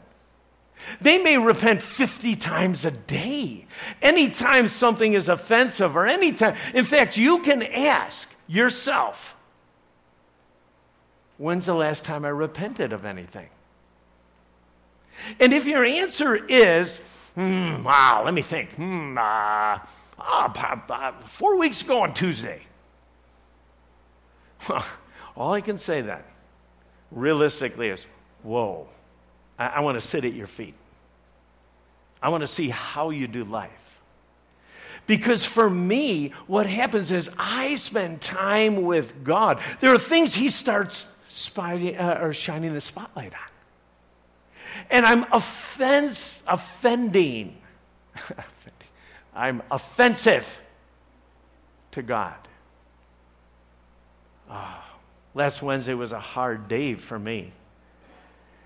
They 1.02 1.18
may 1.18 1.38
repent 1.38 1.82
50 1.82 2.36
times 2.36 2.86
a 2.86 2.92
day. 2.92 3.66
Anytime 4.02 4.68
something 4.68 5.14
is 5.14 5.28
offensive 5.28 5.96
or 5.96 6.06
anytime. 6.06 6.56
In 6.74 6.84
fact, 6.84 7.18
you 7.18 7.40
can 7.40 7.64
ask 7.64 8.30
yourself, 8.48 9.36
when's 11.38 11.66
the 11.66 11.74
last 11.74 12.04
time 12.04 12.26
I 12.26 12.30
repented 12.30 12.94
of 12.94 13.06
anything? 13.06 13.50
And 15.40 15.54
if 15.54 15.66
your 15.66 15.86
answer 15.86 16.36
is, 16.36 17.00
hmm, 17.36 17.84
wow, 17.84 18.22
let 18.26 18.34
me 18.34 18.42
think, 18.42 18.72
hmm, 18.74 19.18
uh, 19.18 19.80
uh, 20.20 21.12
four 21.26 21.58
weeks 21.58 21.82
ago 21.82 22.02
on 22.02 22.14
Tuesday. 22.14 22.62
All 25.36 25.54
I 25.54 25.62
can 25.62 25.78
say 25.78 26.02
then, 26.02 26.22
realistically, 27.12 27.90
is, 27.90 28.06
whoa. 28.44 28.88
I, 29.58 29.68
I 29.68 29.80
want 29.82 30.00
to 30.00 30.08
sit 30.08 30.26
at 30.26 30.34
your 30.34 30.48
feet. 30.48 30.76
I 32.22 32.30
want 32.30 32.42
to 32.42 32.48
see 32.48 32.70
how 32.70 33.10
you 33.10 33.28
do 33.28 33.44
life. 33.44 33.72
Because 35.06 35.44
for 35.44 35.70
me, 35.70 36.30
what 36.48 36.66
happens 36.66 37.12
is 37.12 37.30
I 37.38 37.76
spend 37.76 38.22
time 38.22 38.84
with 38.84 39.24
God. 39.24 39.60
There 39.82 39.94
are 39.94 40.00
things 40.00 40.34
He 40.34 40.50
starts 40.50 41.06
spy, 41.28 41.94
uh, 41.98 42.24
or 42.24 42.34
shining 42.34 42.74
the 42.74 42.82
spotlight 42.82 43.34
on. 43.34 43.53
And 44.90 45.06
I'm 45.06 45.26
offense, 45.32 46.44
offending. 46.48 47.58
I'm 49.36 49.62
offensive 49.72 50.60
to 51.92 52.02
God. 52.02 52.36
Oh, 54.50 54.84
last 55.34 55.62
Wednesday 55.62 55.94
was 55.94 56.12
a 56.12 56.20
hard 56.20 56.68
day 56.68 56.96
for 56.96 57.18
me. 57.18 57.52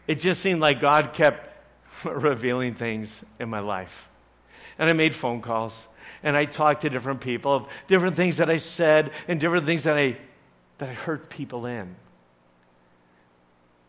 It 0.07 0.19
just 0.19 0.41
seemed 0.41 0.61
like 0.61 0.81
God 0.81 1.13
kept 1.13 1.49
revealing 2.05 2.73
things 2.73 3.21
in 3.39 3.49
my 3.49 3.59
life. 3.59 4.09
And 4.79 4.89
I 4.89 4.93
made 4.93 5.15
phone 5.15 5.41
calls 5.41 5.73
and 6.23 6.35
I 6.35 6.45
talked 6.45 6.81
to 6.81 6.89
different 6.89 7.21
people 7.21 7.53
of 7.53 7.67
different 7.87 8.15
things 8.15 8.37
that 8.37 8.49
I 8.49 8.57
said 8.57 9.11
and 9.27 9.39
different 9.39 9.65
things 9.65 9.83
that 9.83 9.97
I, 9.97 10.17
that 10.77 10.89
I 10.89 10.93
hurt 10.93 11.29
people 11.29 11.65
in. 11.65 11.95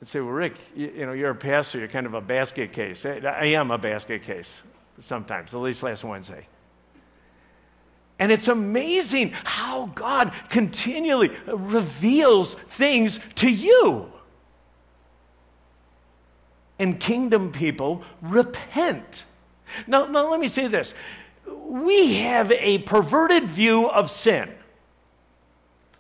I'd 0.01 0.09
say, 0.09 0.21
well, 0.21 0.31
Rick, 0.31 0.57
you, 0.77 0.93
you 0.97 1.07
know, 1.07 1.13
you're 1.13 1.31
a 1.31 1.35
pastor. 1.35 1.79
You're 1.79 1.89
kind 1.89 2.07
of 2.07 2.15
a 2.15 2.21
basket 2.21 2.73
case. 2.73 3.05
Eh, 3.05 3.21
I 3.25 3.47
am 3.47 3.71
a 3.71 3.79
basket 3.79 4.23
case 4.23 4.63
sometimes, 5.01 5.55
at 5.55 5.61
least 5.61 5.83
last 5.83 6.05
Wednesday. 6.05 6.47
And 8.21 8.33
it's 8.33 8.49
amazing 8.49 9.33
how 9.45 9.87
God 9.95 10.33
continually 10.49 11.31
reveals 11.47 12.55
things 12.55 13.21
to 13.37 13.49
you 13.49 14.13
and 16.79 16.99
kingdom 16.99 17.53
people 17.53 18.03
repent. 18.21 19.25
Now, 19.87 20.07
now 20.07 20.31
let 20.31 20.41
me 20.41 20.49
say 20.49 20.67
this. 20.67 20.95
We 21.47 22.15
have 22.15 22.53
a 22.53 22.79
perverted 22.79 23.45
view 23.45 23.89
of 23.89 24.11
sin. 24.11 24.51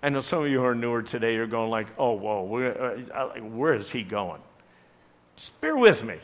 I 0.03 0.11
know 0.11 0.21
some 0.21 0.45
of 0.45 0.51
you 0.51 0.59
who 0.59 0.65
are 0.65 0.75
newer 0.75 1.03
today 1.03 1.37
are 1.37 1.47
going 1.47 1.71
like, 1.71 1.89
oh, 1.99 2.13
whoa, 2.13 2.43
where, 2.43 2.99
uh, 3.13 3.41
where 3.41 3.75
is 3.75 3.91
he 3.91 4.03
going? 4.03 4.41
Just 5.37 5.61
bear 5.61 5.77
with 5.77 6.05
me. 6.05 6.19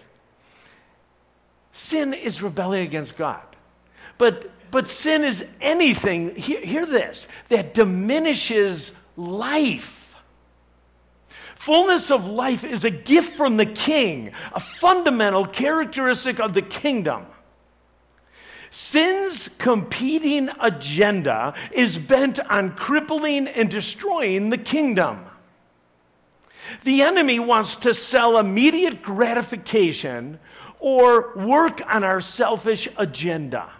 Sin 1.72 2.14
is 2.14 2.40
rebellion 2.40 2.84
against 2.84 3.16
God. 3.16 3.42
But, 4.16 4.50
but 4.70 4.86
sin 4.86 5.24
is 5.24 5.44
anything, 5.60 6.36
hear, 6.36 6.60
hear 6.60 6.86
this, 6.86 7.26
that 7.48 7.74
diminishes 7.74 8.92
life. 9.16 10.14
Fullness 11.56 12.10
of 12.10 12.28
life 12.28 12.62
is 12.62 12.84
a 12.84 12.90
gift 12.90 13.32
from 13.36 13.56
the 13.56 13.66
king, 13.66 14.32
a 14.52 14.60
fundamental 14.60 15.46
characteristic 15.46 16.38
of 16.38 16.54
the 16.54 16.62
kingdom. 16.62 17.26
Sin's 18.74 19.48
competing 19.58 20.50
agenda 20.60 21.54
is 21.70 21.96
bent 21.96 22.40
on 22.40 22.74
crippling 22.74 23.46
and 23.46 23.70
destroying 23.70 24.50
the 24.50 24.58
kingdom. 24.58 25.26
The 26.82 27.02
enemy 27.02 27.38
wants 27.38 27.76
to 27.76 27.94
sell 27.94 28.36
immediate 28.36 29.00
gratification 29.00 30.40
or 30.80 31.36
work 31.36 31.82
on 31.86 32.02
our 32.02 32.20
selfish 32.20 32.88
agenda 32.96 33.70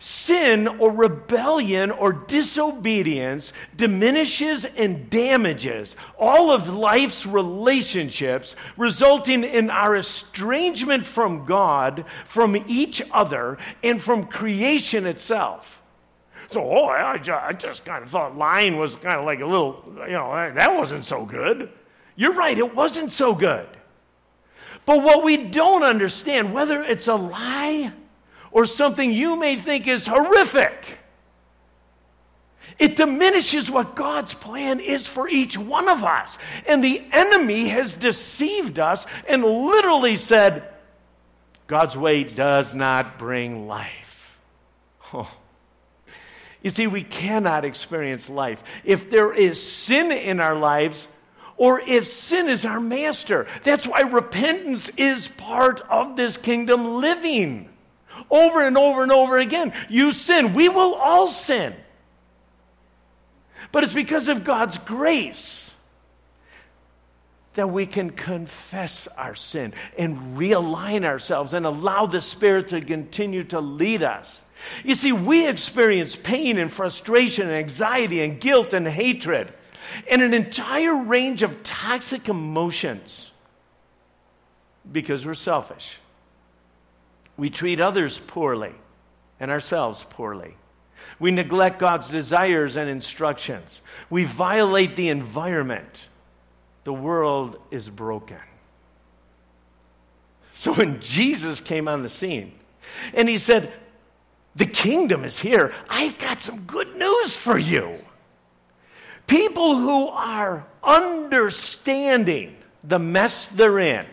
sin 0.00 0.66
or 0.66 0.90
rebellion 0.90 1.90
or 1.90 2.12
disobedience 2.12 3.52
diminishes 3.76 4.64
and 4.64 5.08
damages 5.10 5.94
all 6.18 6.52
of 6.52 6.70
life's 6.70 7.26
relationships, 7.26 8.56
resulting 8.76 9.44
in 9.44 9.70
our 9.70 9.94
estrangement 9.94 11.06
from 11.06 11.44
God, 11.44 12.06
from 12.24 12.56
each 12.66 13.02
other, 13.12 13.58
and 13.84 14.02
from 14.02 14.24
creation 14.24 15.06
itself. 15.06 15.82
So, 16.48 16.68
oh, 16.68 16.86
I 16.86 17.18
just, 17.18 17.42
I 17.42 17.52
just 17.52 17.84
kind 17.84 18.02
of 18.02 18.10
thought 18.10 18.36
lying 18.36 18.76
was 18.76 18.96
kind 18.96 19.20
of 19.20 19.24
like 19.24 19.40
a 19.40 19.46
little, 19.46 19.84
you 20.06 20.14
know, 20.14 20.52
that 20.52 20.74
wasn't 20.74 21.04
so 21.04 21.24
good. 21.24 21.70
You're 22.16 22.32
right, 22.32 22.58
it 22.58 22.74
wasn't 22.74 23.12
so 23.12 23.34
good. 23.34 23.68
But 24.84 25.02
what 25.02 25.22
we 25.22 25.36
don't 25.36 25.84
understand, 25.84 26.52
whether 26.52 26.82
it's 26.82 27.06
a 27.06 27.14
lie 27.14 27.92
or 28.52 28.66
something 28.66 29.12
you 29.12 29.36
may 29.36 29.56
think 29.56 29.86
is 29.86 30.06
horrific. 30.06 30.98
It 32.78 32.96
diminishes 32.96 33.70
what 33.70 33.94
God's 33.94 34.34
plan 34.34 34.80
is 34.80 35.06
for 35.06 35.28
each 35.28 35.58
one 35.58 35.88
of 35.88 36.02
us. 36.02 36.38
And 36.66 36.82
the 36.82 37.02
enemy 37.12 37.68
has 37.68 37.92
deceived 37.92 38.78
us 38.78 39.04
and 39.28 39.44
literally 39.44 40.16
said, 40.16 40.64
God's 41.66 41.96
way 41.96 42.24
does 42.24 42.74
not 42.74 43.18
bring 43.18 43.66
life. 43.66 44.40
Oh. 45.12 45.30
You 46.62 46.70
see, 46.70 46.86
we 46.86 47.02
cannot 47.02 47.64
experience 47.64 48.28
life 48.28 48.62
if 48.84 49.10
there 49.10 49.32
is 49.32 49.62
sin 49.62 50.12
in 50.12 50.40
our 50.40 50.54
lives 50.54 51.08
or 51.56 51.80
if 51.80 52.06
sin 52.06 52.48
is 52.48 52.64
our 52.64 52.80
master. 52.80 53.46
That's 53.64 53.86
why 53.86 54.00
repentance 54.00 54.90
is 54.96 55.28
part 55.28 55.80
of 55.88 56.16
this 56.16 56.36
kingdom 56.36 56.96
living 56.96 57.69
over 58.30 58.66
and 58.66 58.76
over 58.76 59.02
and 59.02 59.12
over 59.12 59.38
again. 59.38 59.72
You 59.88 60.12
sin. 60.12 60.52
We 60.54 60.68
will 60.68 60.94
all 60.94 61.28
sin. 61.28 61.74
But 63.72 63.84
it's 63.84 63.92
because 63.92 64.28
of 64.28 64.44
God's 64.44 64.78
grace 64.78 65.70
that 67.54 67.68
we 67.68 67.86
can 67.86 68.10
confess 68.10 69.08
our 69.16 69.34
sin 69.34 69.74
and 69.98 70.38
realign 70.38 71.04
ourselves 71.04 71.52
and 71.52 71.66
allow 71.66 72.06
the 72.06 72.20
Spirit 72.20 72.68
to 72.68 72.80
continue 72.80 73.44
to 73.44 73.60
lead 73.60 74.02
us. 74.02 74.40
You 74.84 74.94
see, 74.94 75.12
we 75.12 75.48
experience 75.48 76.16
pain 76.16 76.58
and 76.58 76.72
frustration 76.72 77.48
and 77.48 77.56
anxiety 77.56 78.22
and 78.22 78.40
guilt 78.40 78.72
and 78.72 78.86
hatred 78.86 79.52
and 80.08 80.22
an 80.22 80.34
entire 80.34 80.94
range 80.94 81.42
of 81.42 81.62
toxic 81.62 82.28
emotions 82.28 83.30
because 84.90 85.26
we're 85.26 85.34
selfish. 85.34 85.96
We 87.36 87.50
treat 87.50 87.80
others 87.80 88.18
poorly 88.18 88.74
and 89.38 89.50
ourselves 89.50 90.04
poorly. 90.10 90.56
We 91.18 91.30
neglect 91.30 91.78
God's 91.78 92.08
desires 92.08 92.76
and 92.76 92.88
instructions. 92.88 93.80
We 94.10 94.24
violate 94.24 94.96
the 94.96 95.08
environment. 95.08 96.08
The 96.84 96.92
world 96.92 97.58
is 97.70 97.88
broken. 97.88 98.38
So 100.56 100.74
when 100.74 101.00
Jesus 101.00 101.60
came 101.60 101.88
on 101.88 102.02
the 102.02 102.08
scene 102.08 102.52
and 103.14 103.28
he 103.28 103.38
said, 103.38 103.72
The 104.56 104.66
kingdom 104.66 105.24
is 105.24 105.38
here, 105.38 105.72
I've 105.88 106.18
got 106.18 106.40
some 106.40 106.60
good 106.62 106.96
news 106.96 107.34
for 107.34 107.58
you. 107.58 107.98
People 109.26 109.76
who 109.76 110.08
are 110.08 110.66
understanding 110.82 112.56
the 112.82 112.98
mess 112.98 113.46
they're 113.46 113.78
in 113.78 114.04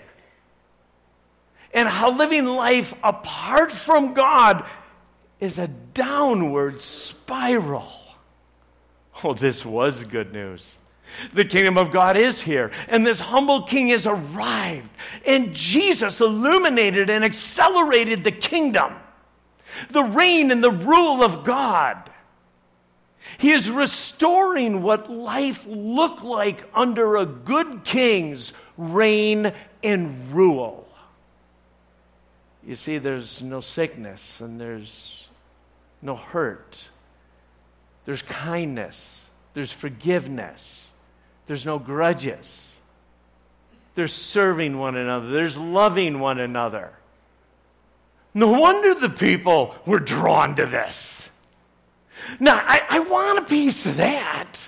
and 1.78 1.88
how 1.88 2.10
living 2.10 2.46
life 2.46 2.96
apart 3.04 3.72
from 3.72 4.16
God 4.16 4.66
is 5.40 5.60
a 5.60 5.68
downward 5.68 6.82
spiral. 6.82 7.94
Oh, 9.24 9.36
this 9.36 9.64
was 9.64 10.04
good 10.06 10.34
news. 10.34 10.76
The 11.36 11.46
kingdom 11.46 11.78
of 11.78 11.92
God 11.92 12.18
is 12.18 12.42
here, 12.42 12.72
and 12.88 13.06
this 13.06 13.20
humble 13.20 13.62
king 13.62 13.90
has 13.90 14.08
arrived. 14.08 14.90
And 15.24 15.54
Jesus 15.54 16.20
illuminated 16.20 17.12
and 17.12 17.24
accelerated 17.24 18.24
the 18.24 18.32
kingdom, 18.32 18.96
the 19.92 20.04
reign 20.04 20.50
and 20.50 20.64
the 20.64 20.72
rule 20.72 21.24
of 21.24 21.44
God. 21.44 22.10
He 23.38 23.52
is 23.52 23.70
restoring 23.70 24.82
what 24.82 25.12
life 25.12 25.64
looked 25.68 26.24
like 26.24 26.68
under 26.74 27.18
a 27.18 27.26
good 27.28 27.84
king's 27.84 28.52
reign 28.78 29.54
and 29.84 30.34
rule. 30.34 30.87
You 32.68 32.76
see, 32.76 32.98
there's 32.98 33.42
no 33.42 33.62
sickness 33.62 34.42
and 34.42 34.60
there's 34.60 35.26
no 36.02 36.16
hurt. 36.16 36.90
There's 38.06 38.22
kindness. 38.22 39.22
There's 39.54 39.72
forgiveness. 39.72 40.90
There's 41.48 41.66
no 41.66 41.80
grudges. 41.80 42.74
There's 43.96 44.12
serving 44.12 44.78
one 44.78 44.98
another. 44.98 45.30
There's 45.30 45.56
loving 45.56 46.20
one 46.20 46.40
another. 46.40 46.92
No 48.34 48.50
wonder 48.50 48.94
the 48.94 49.10
people 49.10 49.74
were 49.86 50.00
drawn 50.00 50.58
to 50.58 50.66
this. 50.66 51.30
Now, 52.40 52.58
I, 52.58 52.82
I 52.90 53.00
want 53.00 53.40
a 53.40 53.44
piece 53.44 53.86
of 53.86 53.98
that. 53.98 54.60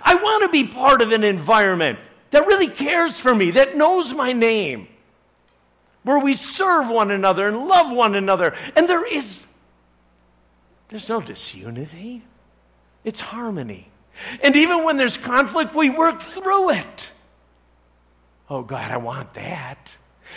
I 0.00 0.14
want 0.14 0.44
to 0.44 0.48
be 0.50 0.64
part 0.64 1.02
of 1.02 1.10
an 1.10 1.24
environment 1.24 1.98
that 2.30 2.46
really 2.46 2.68
cares 2.68 3.18
for 3.18 3.34
me, 3.34 3.50
that 3.52 3.76
knows 3.76 4.12
my 4.14 4.32
name, 4.32 4.88
where 6.04 6.18
we 6.18 6.34
serve 6.34 6.88
one 6.88 7.10
another 7.10 7.48
and 7.48 7.66
love 7.66 7.90
one 7.90 8.14
another. 8.14 8.54
And 8.76 8.88
there 8.88 9.04
is, 9.04 9.44
there's 10.88 11.08
no 11.08 11.20
disunity, 11.20 12.22
it's 13.02 13.20
harmony. 13.20 13.90
And 14.42 14.54
even 14.54 14.84
when 14.84 14.96
there's 14.96 15.16
conflict, 15.16 15.74
we 15.74 15.90
work 15.90 16.20
through 16.20 16.70
it. 16.70 17.10
Oh, 18.48 18.62
God, 18.62 18.90
I 18.90 18.98
want 18.98 19.34
that. 19.34 19.90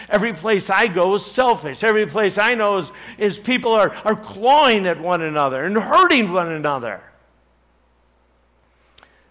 Every 0.09 0.33
place 0.33 0.69
I 0.69 0.87
go 0.87 1.15
is 1.15 1.25
selfish. 1.25 1.83
Every 1.83 2.05
place 2.05 2.37
I 2.37 2.55
know 2.55 2.77
is, 2.77 2.91
is 3.17 3.37
people 3.37 3.73
are, 3.73 3.91
are 4.05 4.15
clawing 4.15 4.87
at 4.87 4.99
one 4.99 5.21
another 5.21 5.63
and 5.63 5.75
hurting 5.77 6.31
one 6.31 6.51
another. 6.51 7.01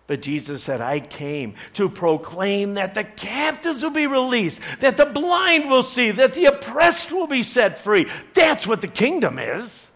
But 0.06 0.22
Jesus 0.22 0.62
said, 0.62 0.80
I 0.80 1.00
came 1.00 1.54
to 1.74 1.88
proclaim 1.88 2.74
that 2.74 2.94
the 2.94 3.02
captives 3.02 3.82
will 3.82 3.90
be 3.90 4.06
released, 4.06 4.60
that 4.80 4.96
the 4.96 5.06
blind 5.06 5.68
will 5.68 5.82
see, 5.82 6.12
that 6.12 6.34
the 6.34 6.46
oppressed 6.46 7.10
will 7.10 7.26
be 7.26 7.42
set 7.42 7.78
free. 7.78 8.06
That's 8.32 8.66
what 8.66 8.80
the 8.80 8.88
kingdom 8.88 9.38
is. 9.38 9.86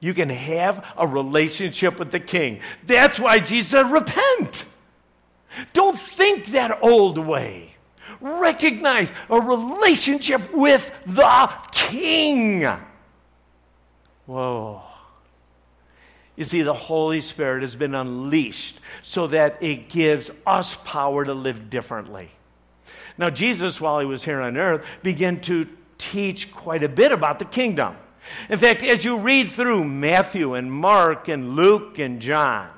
You 0.00 0.14
can 0.14 0.30
have 0.30 0.84
a 0.96 1.06
relationship 1.06 1.98
with 1.98 2.10
the 2.10 2.20
king. 2.20 2.60
That's 2.86 3.20
why 3.20 3.38
Jesus 3.38 3.70
said, 3.70 3.90
Repent. 3.90 4.64
Don't 5.72 5.98
think 5.98 6.46
that 6.46 6.82
old 6.82 7.18
way 7.18 7.76
recognize 8.20 9.10
a 9.30 9.40
relationship 9.40 10.52
with 10.52 10.90
the 11.06 11.52
King. 11.72 12.66
Whoa. 14.26 14.82
You 16.36 16.44
see, 16.44 16.62
the 16.62 16.74
Holy 16.74 17.22
Spirit 17.22 17.62
has 17.62 17.74
been 17.74 17.94
unleashed 17.94 18.78
so 19.02 19.26
that 19.28 19.62
it 19.62 19.88
gives 19.88 20.30
us 20.46 20.76
power 20.84 21.24
to 21.24 21.32
live 21.32 21.70
differently. 21.70 22.30
Now, 23.18 23.30
Jesus, 23.30 23.80
while 23.80 24.00
he 24.00 24.06
was 24.06 24.22
here 24.22 24.42
on 24.42 24.58
earth, 24.58 24.86
began 25.02 25.40
to 25.42 25.66
teach 25.98 26.52
quite 26.52 26.82
a 26.82 26.88
bit 26.88 27.10
about 27.10 27.38
the 27.38 27.46
kingdom. 27.46 27.96
In 28.50 28.58
fact, 28.58 28.82
as 28.82 29.04
you 29.04 29.18
read 29.18 29.50
through 29.50 29.84
Matthew 29.84 30.54
and 30.54 30.70
Mark 30.70 31.28
and 31.28 31.56
Luke 31.56 31.98
and 31.98 32.20
John, 32.20 32.68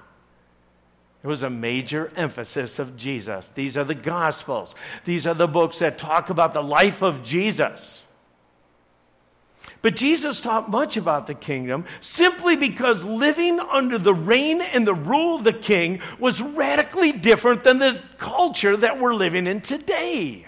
it 1.23 1.27
was 1.27 1.43
a 1.43 1.51
major 1.51 2.13
emphasis 2.15 2.79
of 2.79 2.97
Jesus. 2.97 3.51
These 3.55 3.77
are 3.77 3.85
the 3.85 3.95
Gospels, 3.95 4.75
these 5.05 5.27
are 5.27 5.35
the 5.35 5.49
books 5.49 5.81
that 5.81 5.99
talk 5.99 6.31
about 6.31 6.53
the 6.53 6.63
life 6.63 7.03
of 7.03 7.25
Jesus. 7.25 8.05
But 9.81 9.97
Jesus 9.97 10.41
taught 10.41 10.69
much 10.69 10.97
about 10.97 11.27
the 11.27 11.35
kingdom 11.35 11.85
simply 12.01 12.57
because 12.57 13.05
living 13.05 13.61
under 13.61 13.99
the 13.99 14.15
reign 14.15 14.61
and 14.61 14.87
the 14.87 14.95
rule 14.95 15.37
of 15.37 15.45
the 15.45 15.53
king 15.53 16.01
was 16.19 16.43
radically 16.43 17.13
different 17.13 17.63
than 17.63 17.79
the 17.79 18.03
culture 18.19 18.77
that 18.77 19.01
we're 19.01 19.15
living 19.15 19.47
in 19.47 19.61
today. 19.61 20.47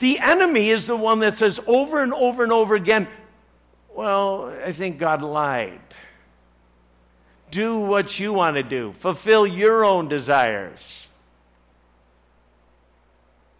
The 0.00 0.18
enemy 0.18 0.70
is 0.70 0.86
the 0.86 0.96
one 0.96 1.20
that 1.20 1.38
says 1.38 1.60
over 1.66 2.02
and 2.02 2.12
over 2.12 2.42
and 2.42 2.52
over 2.52 2.74
again, 2.74 3.06
Well, 3.94 4.52
I 4.64 4.72
think 4.72 4.98
God 4.98 5.22
lied 5.22 5.80
do 7.52 7.78
what 7.78 8.18
you 8.18 8.32
want 8.32 8.56
to 8.56 8.64
do, 8.64 8.92
fulfill 8.94 9.46
your 9.46 9.84
own 9.84 10.08
desires. 10.08 11.06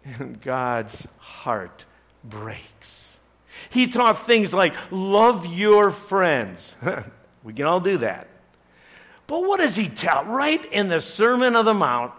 And 0.03 0.41
God's 0.41 1.07
heart 1.17 1.85
breaks. 2.25 3.02
He 3.73 3.87
taught 3.87 4.25
things 4.25 4.53
like 4.53 4.75
love 4.91 5.47
your 5.47 5.89
friends. 5.89 6.75
we 7.43 7.53
can 7.53 7.65
all 7.65 7.79
do 7.79 7.97
that. 7.97 8.27
But 9.25 9.43
what 9.45 9.59
does 9.59 9.75
he 9.75 9.89
tell? 9.89 10.25
Right 10.25 10.63
in 10.71 10.89
the 10.89 11.01
Sermon 11.01 11.55
of 11.55 11.65
the 11.65 11.73
Mount, 11.73 12.13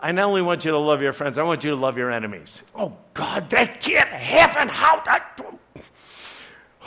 I 0.00 0.12
not 0.12 0.28
only 0.28 0.40
want 0.40 0.64
you 0.64 0.70
to 0.70 0.78
love 0.78 1.02
your 1.02 1.12
friends, 1.12 1.36
I 1.36 1.42
want 1.42 1.64
you 1.64 1.70
to 1.70 1.76
love 1.76 1.98
your 1.98 2.10
enemies. 2.10 2.62
Oh, 2.74 2.96
God, 3.12 3.50
that 3.50 3.80
can't 3.80 4.08
happen. 4.08 4.68
How? 4.68 5.02
That... 5.04 5.40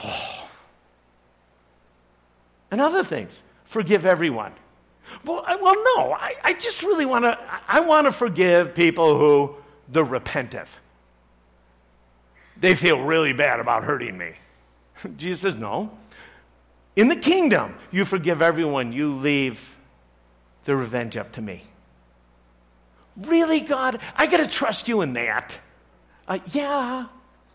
Oh. 0.05 0.49
And 2.71 2.81
other 2.81 3.03
things 3.03 3.43
forgive 3.63 4.07
everyone. 4.07 4.53
Well, 5.23 5.43
I, 5.45 5.55
well 5.55 5.75
no, 5.75 6.11
I, 6.11 6.35
I 6.43 6.53
just 6.53 6.81
really 6.81 7.05
want 7.05 7.25
to, 7.25 7.37
I 7.67 7.79
want 7.79 8.07
to 8.07 8.11
forgive 8.11 8.73
people 8.73 9.17
who, 9.17 9.55
the 9.87 10.03
repentive. 10.03 10.67
They 12.63 12.75
feel 12.75 12.97
really 13.01 13.33
bad 13.33 13.59
about 13.59 13.83
hurting 13.83 14.17
me. 14.17 14.31
Jesus 15.17 15.41
says, 15.41 15.55
no. 15.57 15.91
In 16.95 17.09
the 17.09 17.15
kingdom, 17.17 17.75
you 17.91 18.05
forgive 18.05 18.41
everyone, 18.41 18.93
you 18.93 19.15
leave 19.15 19.75
the 20.63 20.73
revenge 20.73 21.17
up 21.17 21.33
to 21.33 21.41
me. 21.41 21.65
Really, 23.17 23.59
God? 23.59 23.99
I 24.15 24.27
got 24.27 24.37
to 24.37 24.47
trust 24.47 24.87
you 24.87 25.01
in 25.01 25.11
that. 25.11 25.53
Uh, 26.25 26.39
yeah, 26.53 27.07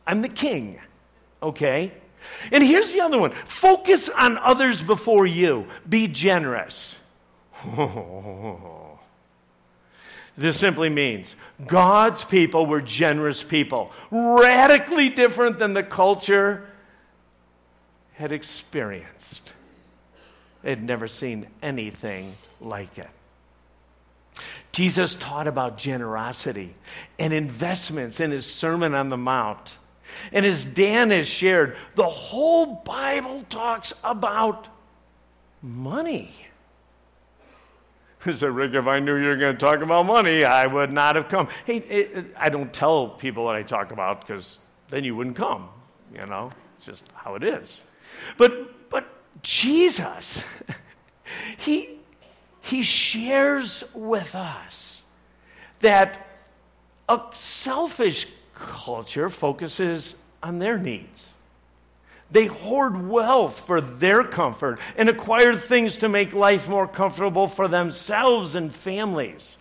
I'm 0.06 0.20
the 0.20 0.28
king. 0.28 0.78
Okay? 1.42 1.90
And 2.52 2.62
here's 2.62 2.92
the 2.92 3.00
other 3.00 3.18
one 3.18 3.30
focus 3.30 4.10
on 4.10 4.36
others 4.36 4.82
before 4.82 5.26
you, 5.26 5.68
be 5.88 6.06
generous. 6.06 6.98
This 10.38 10.56
simply 10.56 10.88
means 10.88 11.34
God's 11.66 12.24
people 12.24 12.64
were 12.64 12.80
generous 12.80 13.42
people, 13.42 13.90
radically 14.12 15.10
different 15.10 15.58
than 15.58 15.72
the 15.72 15.82
culture 15.82 16.64
had 18.14 18.30
experienced. 18.30 19.52
They 20.62 20.70
had 20.70 20.82
never 20.84 21.08
seen 21.08 21.48
anything 21.60 22.36
like 22.60 22.98
it. 22.98 23.10
Jesus 24.70 25.16
taught 25.16 25.48
about 25.48 25.76
generosity 25.76 26.72
and 27.18 27.32
investments 27.32 28.20
in 28.20 28.30
his 28.30 28.46
Sermon 28.46 28.94
on 28.94 29.08
the 29.08 29.16
Mount. 29.16 29.76
And 30.30 30.46
as 30.46 30.64
Dan 30.64 31.10
has 31.10 31.26
shared, 31.26 31.76
the 31.96 32.06
whole 32.06 32.76
Bible 32.84 33.44
talks 33.50 33.92
about 34.04 34.68
money. 35.62 36.30
He 38.24 38.34
said, 38.34 38.50
Rick, 38.50 38.74
if 38.74 38.86
I 38.86 38.98
knew 38.98 39.16
you 39.16 39.28
were 39.28 39.36
going 39.36 39.56
to 39.56 39.58
talk 39.58 39.80
about 39.80 40.06
money, 40.06 40.44
I 40.44 40.66
would 40.66 40.92
not 40.92 41.16
have 41.16 41.28
come. 41.28 41.48
Hey, 41.64 41.76
it, 41.78 42.34
I 42.36 42.48
don't 42.48 42.72
tell 42.72 43.08
people 43.08 43.44
what 43.44 43.54
I 43.54 43.62
talk 43.62 43.92
about 43.92 44.26
because 44.26 44.58
then 44.88 45.04
you 45.04 45.14
wouldn't 45.14 45.36
come. 45.36 45.68
You 46.12 46.26
know, 46.26 46.50
it's 46.78 46.86
just 46.86 47.04
how 47.14 47.36
it 47.36 47.44
is. 47.44 47.80
But, 48.36 48.90
but 48.90 49.06
Jesus, 49.42 50.42
he, 51.58 51.98
he 52.60 52.82
shares 52.82 53.84
with 53.94 54.34
us 54.34 55.02
that 55.80 56.26
a 57.08 57.20
selfish 57.34 58.26
culture 58.54 59.30
focuses 59.30 60.14
on 60.42 60.58
their 60.58 60.76
needs. 60.76 61.27
They 62.30 62.46
hoard 62.46 63.08
wealth 63.08 63.60
for 63.60 63.80
their 63.80 64.22
comfort 64.22 64.78
and 64.96 65.08
acquire 65.08 65.56
things 65.56 65.96
to 65.98 66.08
make 66.08 66.32
life 66.32 66.68
more 66.68 66.86
comfortable 66.86 67.46
for 67.46 67.68
themselves 67.68 68.54
and 68.54 68.74
families. 68.74 69.56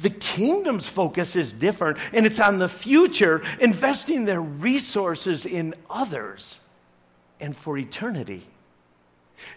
The 0.00 0.10
kingdom's 0.10 0.88
focus 0.88 1.36
is 1.36 1.52
different, 1.52 1.98
and 2.12 2.26
it's 2.26 2.40
on 2.40 2.58
the 2.58 2.68
future, 2.68 3.42
investing 3.60 4.24
their 4.24 4.40
resources 4.40 5.46
in 5.46 5.74
others 5.88 6.58
and 7.40 7.56
for 7.56 7.78
eternity. 7.78 8.42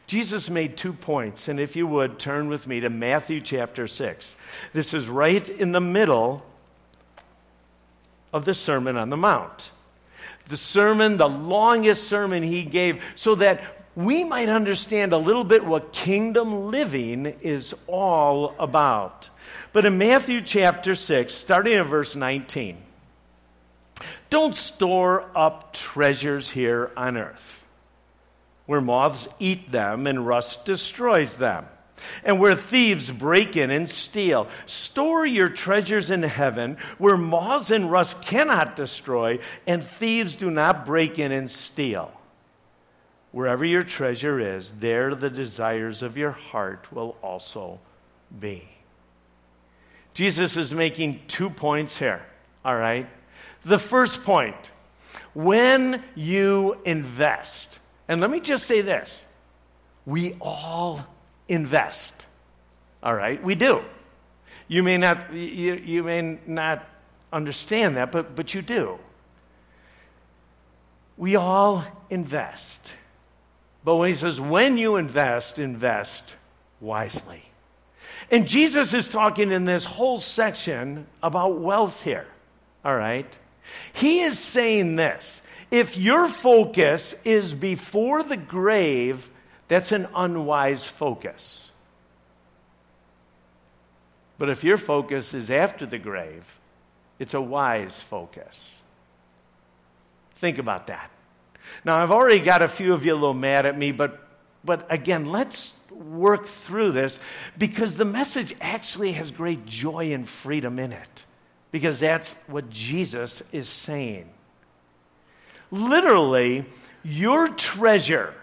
Jesus 0.08 0.50
made 0.50 0.78
two 0.78 0.94
points, 0.94 1.48
and 1.48 1.60
if 1.60 1.76
you 1.76 1.86
would, 1.88 2.18
turn 2.18 2.48
with 2.48 2.68
me 2.68 2.80
to 2.80 2.90
Matthew 2.90 3.42
chapter 3.42 3.88
6. 3.88 4.36
This 4.74 4.94
is 4.94 5.08
right 5.10 5.48
in 5.48 5.72
the 5.72 5.82
middle 5.82 6.46
of 8.34 8.46
the 8.46 8.54
Sermon 8.54 8.98
on 8.98 9.10
the 9.10 9.18
Mount. 9.18 9.72
The 10.48 10.58
sermon, 10.58 11.18
the 11.18 11.28
longest 11.28 12.08
sermon 12.08 12.44
he 12.44 12.64
gave, 12.64 13.04
so 13.16 13.36
that 13.36 13.76
we 13.96 14.24
might 14.24 14.50
understand 14.50 15.14
a 15.14 15.18
little 15.18 15.44
bit 15.44 15.66
what 15.66 15.94
kingdom 15.94 16.70
living 16.70 17.26
is 17.42 17.74
all 17.88 18.54
about. 18.60 19.30
But 19.74 19.86
in 19.86 19.98
Matthew 19.98 20.42
chapter 20.42 20.96
6, 20.96 21.34
starting 21.34 21.74
in 21.74 21.84
verse 21.86 22.16
19, 22.16 22.78
don't 24.30 24.56
store 24.56 25.26
up 25.36 25.74
treasures 25.74 26.50
here 26.50 26.92
on 26.98 27.16
earth, 27.16 27.64
where 28.66 28.82
moths 28.82 29.28
eat 29.40 29.72
them 29.72 30.08
and 30.08 30.28
rust 30.28 30.66
destroys 30.66 31.34
them, 31.36 31.66
and 32.24 32.40
where 32.40 32.56
thieves 32.56 33.12
break 33.12 33.56
in 33.56 33.72
and 33.72 33.90
steal. 33.90 34.48
Store 34.66 35.26
your 35.26 35.50
treasures 35.50 36.10
in 36.10 36.24
heaven, 36.24 36.78
where 36.98 37.18
moths 37.18 37.72
and 37.72 37.92
rust 37.92 38.22
cannot 38.22 38.76
destroy, 38.76 39.40
and 39.66 39.84
thieves 39.84 40.36
do 40.36 40.50
not 40.50 40.86
break 40.86 41.20
in 41.20 41.32
and 41.32 41.50
steal. 41.50 42.12
Wherever 43.32 43.66
your 43.66 43.84
treasure 43.84 44.40
is, 44.40 44.72
there 44.80 45.14
the 45.14 45.30
desires 45.30 46.02
of 46.02 46.18
your 46.18 46.32
heart 46.32 46.92
will 46.92 47.18
also 47.22 47.80
be. 48.40 48.68
Jesus 50.14 50.56
is 50.56 50.74
making 50.74 51.20
two 51.28 51.50
points 51.50 51.98
here, 51.98 52.26
all 52.64 52.78
right? 52.78 53.10
The 53.64 53.78
first 53.78 54.24
point 54.24 54.56
when 55.34 56.02
you 56.16 56.78
invest, 56.86 57.68
and 58.08 58.22
let 58.22 58.30
me 58.30 58.40
just 58.40 58.66
say 58.66 58.82
this 58.82 59.22
we 60.06 60.38
all 60.40 61.06
invest, 61.48 62.14
all 63.04 63.16
right? 63.16 63.42
We 63.44 63.56
do. 63.56 63.82
You 64.68 64.84
may 64.84 64.98
not, 64.98 65.32
you, 65.34 65.76
you 65.76 66.04
may 66.04 66.40
not 66.48 66.88
understand 67.32 67.98
that, 67.98 68.12
but, 68.12 68.36
but 68.36 68.54
you 68.54 68.62
do. 68.62 68.98
We 71.18 71.36
all 71.36 71.84
invest. 72.10 72.94
But 73.84 73.96
when 73.96 74.10
he 74.10 74.16
says, 74.16 74.42
when 74.42 74.78
you 74.78 74.96
invest, 74.96 75.60
invest 75.60 76.36
wisely. 76.82 77.44
And 78.32 78.48
Jesus 78.48 78.94
is 78.94 79.08
talking 79.08 79.52
in 79.52 79.66
this 79.66 79.86
whole 79.86 80.20
section 80.20 81.06
about 81.22 81.60
wealth 81.60 82.02
here. 82.02 82.28
All 82.84 82.96
right? 82.96 83.32
He 83.94 84.22
is 84.22 84.40
saying 84.40 84.96
this 84.96 85.42
if 85.72 85.98
your 85.98 86.28
focus 86.28 87.16
is 87.24 87.54
before 87.54 88.24
the 88.24 88.38
grave, 88.38 89.30
that's 89.68 89.92
an 89.92 90.08
unwise 90.16 90.84
focus. 90.84 91.72
But 94.38 94.50
if 94.50 94.64
your 94.64 94.78
focus 94.78 95.34
is 95.34 95.50
after 95.50 95.86
the 95.86 95.98
grave, 95.98 96.60
it's 97.20 97.34
a 97.34 97.42
wise 97.42 98.02
focus. 98.02 98.82
Think 100.36 100.58
about 100.58 100.88
that. 100.88 101.10
Now, 101.84 102.02
I've 102.02 102.12
already 102.12 102.40
got 102.40 102.62
a 102.62 102.68
few 102.68 102.94
of 102.94 103.06
you 103.06 103.14
a 103.14 103.16
little 103.16 103.34
mad 103.34 103.66
at 103.66 103.78
me, 103.78 103.92
but, 103.92 104.28
but 104.64 104.86
again, 104.92 105.26
let's 105.26 105.74
work 105.90 106.46
through 106.46 106.92
this 106.92 107.18
because 107.58 107.96
the 107.96 108.06
message 108.06 108.54
actually 108.60 109.14
has 109.14 109.32
great 109.32 109.66
joy 109.66 110.14
and 110.14 110.28
freedom 110.28 110.78
in 110.78 110.92
it 110.92 111.26
because 111.72 112.00
that's 112.00 112.34
what 112.48 112.70
Jesus 112.70 113.42
is 113.52 113.70
saying. 113.70 114.30
Literally, 115.72 116.66
your 117.04 117.50
treasure, 117.50 118.34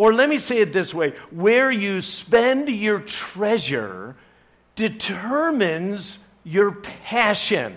or 0.00 0.14
let 0.14 0.30
me 0.30 0.38
say 0.38 0.56
it 0.56 0.72
this 0.72 0.94
way 0.94 1.10
where 1.30 1.70
you 1.70 2.00
spend 2.00 2.70
your 2.70 3.00
treasure 3.00 4.16
determines 4.74 6.18
your 6.42 6.72
passion. 6.72 7.76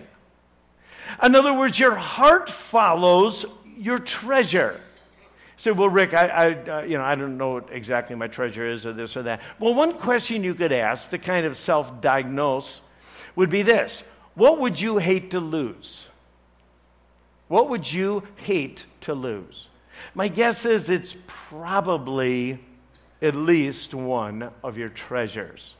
In 1.21 1.35
other 1.35 1.53
words, 1.53 1.77
your 1.77 1.95
heart 1.95 2.49
follows 2.49 3.45
your 3.77 3.99
treasure. 3.99 4.79
Say, 5.57 5.71
well, 5.71 5.89
Rick, 5.89 6.13
I, 6.13 6.27
I 6.27 6.53
uh, 6.53 6.81
you 6.83 6.97
know, 6.97 7.03
I 7.03 7.15
don't 7.15 7.37
know 7.37 7.55
what 7.55 7.67
exactly 7.73 8.15
my 8.15 8.27
treasure 8.27 8.71
is, 8.71 8.85
or 8.85 8.93
this 8.93 9.17
or 9.17 9.23
that. 9.23 9.41
Well, 9.59 9.73
one 9.73 9.91
question 9.91 10.45
you 10.45 10.55
could 10.55 10.71
ask 10.71 11.09
to 11.09 11.17
kind 11.17 11.45
of 11.45 11.57
self-diagnose 11.57 12.79
would 13.35 13.49
be 13.49 13.63
this: 13.63 14.01
What 14.35 14.61
would 14.61 14.79
you 14.79 14.97
hate 14.97 15.31
to 15.31 15.41
lose? 15.41 16.07
What 17.49 17.67
would 17.67 17.91
you 17.91 18.23
hate 18.37 18.85
to 19.01 19.13
lose? 19.13 19.67
My 20.13 20.27
guess 20.27 20.65
is 20.65 20.89
it's 20.89 21.15
probably 21.27 22.59
at 23.21 23.35
least 23.35 23.93
one 23.93 24.51
of 24.63 24.77
your 24.77 24.89
treasures. 24.89 25.75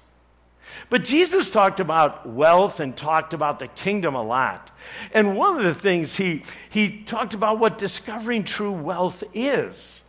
But 0.90 1.04
Jesus 1.04 1.50
talked 1.50 1.80
about 1.80 2.28
wealth 2.28 2.80
and 2.80 2.96
talked 2.96 3.34
about 3.34 3.60
the 3.60 3.68
kingdom 3.68 4.16
a 4.16 4.24
lot. 4.24 4.72
And 5.14 5.36
one 5.36 5.58
of 5.58 5.64
the 5.64 5.74
things 5.74 6.16
he, 6.16 6.44
he 6.70 7.02
talked 7.04 7.34
about 7.34 7.60
what 7.60 7.78
discovering 7.78 8.44
true 8.44 8.72
wealth 8.72 9.24
is. 9.34 10.02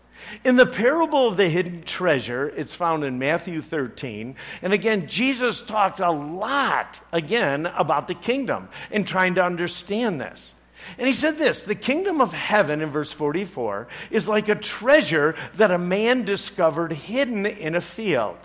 In 0.45 0.57
the 0.57 0.67
parable 0.67 1.29
of 1.29 1.37
the 1.37 1.49
hidden 1.49 1.83
treasure, 1.83 2.49
it's 2.57 2.75
found 2.75 3.05
in 3.05 3.19
Matthew 3.19 3.61
13. 3.61 4.37
And 4.63 4.73
again, 4.73 5.07
Jesus 5.07 5.61
talked 5.61 6.01
a 6.01 6.11
lot, 6.11 7.01
again, 7.13 7.67
about 7.67 8.09
the 8.09 8.15
kingdom 8.15 8.69
and 8.91 9.07
trying 9.07 9.35
to 9.35 9.45
understand 9.45 10.21
this. 10.21 10.53
And 10.99 11.07
he 11.07 11.13
said 11.13 11.39
this 11.39 11.63
the 11.63 11.75
kingdom 11.75 12.21
of 12.21 12.33
heaven, 12.33 12.81
in 12.81 12.91
verse 12.91 13.13
44, 13.13 13.89
is 14.11 14.29
like 14.29 14.49
a 14.49 14.55
treasure 14.55 15.35
that 15.55 15.71
a 15.71 15.79
man 15.79 16.25
discovered 16.25 16.93
hidden 16.93 17.47
in 17.47 17.75
a 17.75 17.81
field. 17.81 18.37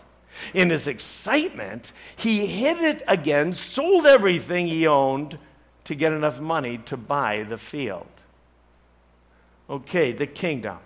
In 0.53 0.69
his 0.69 0.87
excitement, 0.87 1.91
he 2.15 2.45
hid 2.45 2.77
it 2.77 3.03
again, 3.07 3.53
sold 3.53 4.05
everything 4.05 4.67
he 4.67 4.87
owned 4.87 5.37
to 5.85 5.95
get 5.95 6.13
enough 6.13 6.39
money 6.39 6.77
to 6.85 6.97
buy 6.97 7.43
the 7.43 7.57
field. 7.57 8.07
Okay, 9.69 10.11
the 10.11 10.27
kingdom. 10.27 10.77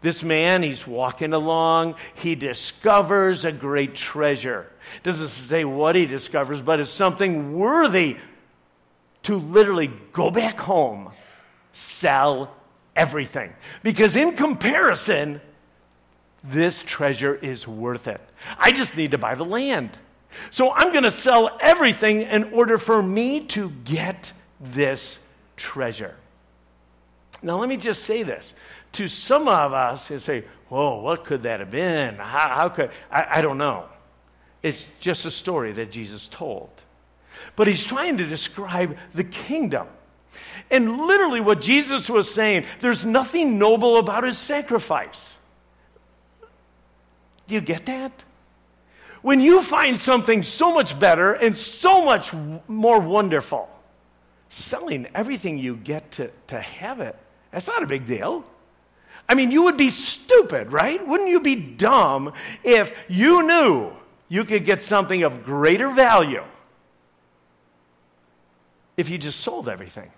This 0.00 0.22
man, 0.22 0.62
he's 0.62 0.86
walking 0.86 1.32
along. 1.32 1.96
He 2.14 2.34
discovers 2.34 3.44
a 3.44 3.50
great 3.50 3.94
treasure. 3.94 4.70
Doesn't 5.02 5.28
say 5.28 5.64
what 5.64 5.96
he 5.96 6.06
discovers, 6.06 6.62
but 6.62 6.78
it's 6.78 6.90
something 6.90 7.58
worthy 7.58 8.16
to 9.28 9.36
literally 9.36 9.90
go 10.14 10.30
back 10.30 10.58
home, 10.58 11.10
sell 11.74 12.50
everything. 12.96 13.52
Because 13.82 14.16
in 14.16 14.34
comparison, 14.34 15.42
this 16.42 16.82
treasure 16.86 17.34
is 17.34 17.68
worth 17.68 18.08
it. 18.08 18.22
I 18.58 18.72
just 18.72 18.96
need 18.96 19.10
to 19.10 19.18
buy 19.18 19.34
the 19.34 19.44
land. 19.44 19.90
So 20.50 20.72
I'm 20.72 20.92
going 20.92 21.04
to 21.04 21.10
sell 21.10 21.58
everything 21.60 22.22
in 22.22 22.54
order 22.54 22.78
for 22.78 23.02
me 23.02 23.40
to 23.48 23.68
get 23.84 24.32
this 24.58 25.18
treasure. 25.58 26.16
Now, 27.42 27.58
let 27.58 27.68
me 27.68 27.76
just 27.76 28.04
say 28.04 28.22
this. 28.22 28.54
To 28.92 29.08
some 29.08 29.46
of 29.46 29.74
us, 29.74 30.08
you 30.08 30.20
say, 30.20 30.44
Whoa, 30.70 31.02
what 31.02 31.26
could 31.26 31.42
that 31.42 31.60
have 31.60 31.70
been? 31.70 32.14
How, 32.14 32.48
how 32.48 32.68
could, 32.70 32.92
I, 33.10 33.26
I 33.30 33.40
don't 33.42 33.58
know. 33.58 33.84
It's 34.62 34.86
just 35.00 35.26
a 35.26 35.30
story 35.30 35.72
that 35.72 35.92
Jesus 35.92 36.28
told. 36.28 36.70
But 37.56 37.66
he's 37.66 37.84
trying 37.84 38.18
to 38.18 38.26
describe 38.26 38.96
the 39.14 39.24
kingdom. 39.24 39.86
And 40.70 41.00
literally, 41.00 41.40
what 41.40 41.60
Jesus 41.60 42.10
was 42.10 42.32
saying, 42.32 42.66
there's 42.80 43.06
nothing 43.06 43.58
noble 43.58 43.96
about 43.96 44.24
his 44.24 44.36
sacrifice. 44.36 45.34
Do 47.46 47.54
you 47.54 47.60
get 47.60 47.86
that? 47.86 48.12
When 49.22 49.40
you 49.40 49.62
find 49.62 49.98
something 49.98 50.42
so 50.42 50.72
much 50.72 50.98
better 50.98 51.32
and 51.32 51.56
so 51.56 52.04
much 52.04 52.32
more 52.68 53.00
wonderful, 53.00 53.68
selling 54.50 55.06
everything 55.14 55.58
you 55.58 55.76
get 55.76 56.12
to, 56.12 56.30
to 56.48 56.60
have 56.60 57.00
it, 57.00 57.16
that's 57.50 57.66
not 57.66 57.82
a 57.82 57.86
big 57.86 58.06
deal. 58.06 58.44
I 59.28 59.34
mean, 59.34 59.50
you 59.50 59.64
would 59.64 59.76
be 59.76 59.90
stupid, 59.90 60.72
right? 60.72 61.04
Wouldn't 61.06 61.28
you 61.28 61.40
be 61.40 61.56
dumb 61.56 62.32
if 62.62 62.94
you 63.08 63.42
knew 63.42 63.92
you 64.28 64.44
could 64.44 64.64
get 64.64 64.82
something 64.82 65.22
of 65.22 65.44
greater 65.44 65.88
value 65.88 66.44
if 68.98 69.08
you 69.08 69.16
just 69.16 69.40
sold 69.40 69.68
everything? 69.68 70.10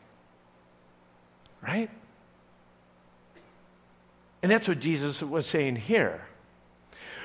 Right? 1.62 1.90
And 4.42 4.50
that's 4.50 4.66
what 4.66 4.80
Jesus 4.80 5.22
was 5.22 5.46
saying 5.46 5.76
here. 5.76 6.22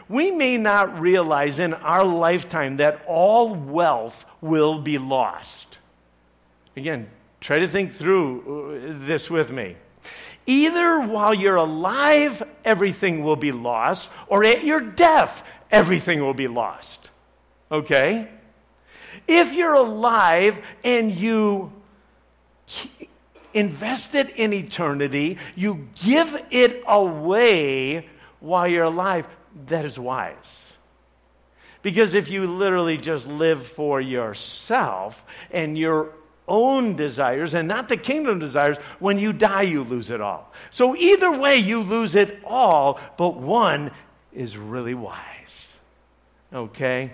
We 0.09 0.29
may 0.31 0.57
not 0.57 0.99
realize 0.99 1.57
in 1.57 1.73
our 1.73 2.03
lifetime 2.03 2.77
that 2.77 3.03
all 3.07 3.55
wealth 3.55 4.25
will 4.41 4.79
be 4.79 4.97
lost. 4.97 5.79
Again, 6.75 7.09
try 7.39 7.57
to 7.57 7.67
think 7.67 7.93
through 7.93 8.99
uh, 9.01 9.05
this 9.07 9.29
with 9.29 9.49
me. 9.49 9.77
Either 10.45 10.99
while 10.99 11.33
you're 11.33 11.55
alive, 11.55 12.43
everything 12.65 13.23
will 13.23 13.37
be 13.37 13.53
lost, 13.53 14.09
or 14.27 14.43
at 14.43 14.63
your 14.65 14.81
death, 14.81 15.43
everything 15.71 16.19
will 16.19 16.35
be 16.35 16.49
lost. 16.49 17.09
Okay? 17.71 18.29
If 19.27 19.53
you're 19.53 19.73
alive 19.73 20.61
and 20.83 21.11
you 21.11 21.71
invest 23.53 24.15
it 24.15 24.31
in 24.31 24.53
eternity, 24.53 25.37
you 25.55 25.87
give 25.95 26.43
it 26.51 26.83
away 26.87 28.09
while 28.39 28.67
you're 28.67 28.83
alive, 28.83 29.25
that 29.67 29.85
is 29.85 29.97
wise. 29.97 30.73
Because 31.81 32.13
if 32.13 32.29
you 32.29 32.47
literally 32.47 32.97
just 32.97 33.27
live 33.27 33.65
for 33.65 34.01
yourself 34.01 35.23
and 35.51 35.77
you're 35.77 36.11
own 36.47 36.95
desires 36.95 37.53
and 37.53 37.67
not 37.67 37.89
the 37.89 37.97
kingdom 37.97 38.39
desires, 38.39 38.77
when 38.99 39.17
you 39.17 39.33
die, 39.33 39.63
you 39.63 39.83
lose 39.83 40.09
it 40.09 40.21
all. 40.21 40.51
So 40.71 40.95
either 40.95 41.31
way, 41.31 41.57
you 41.57 41.81
lose 41.81 42.15
it 42.15 42.39
all, 42.43 42.99
but 43.17 43.37
one 43.37 43.91
is 44.33 44.57
really 44.57 44.93
wise. 44.93 45.67
Okay? 46.53 47.11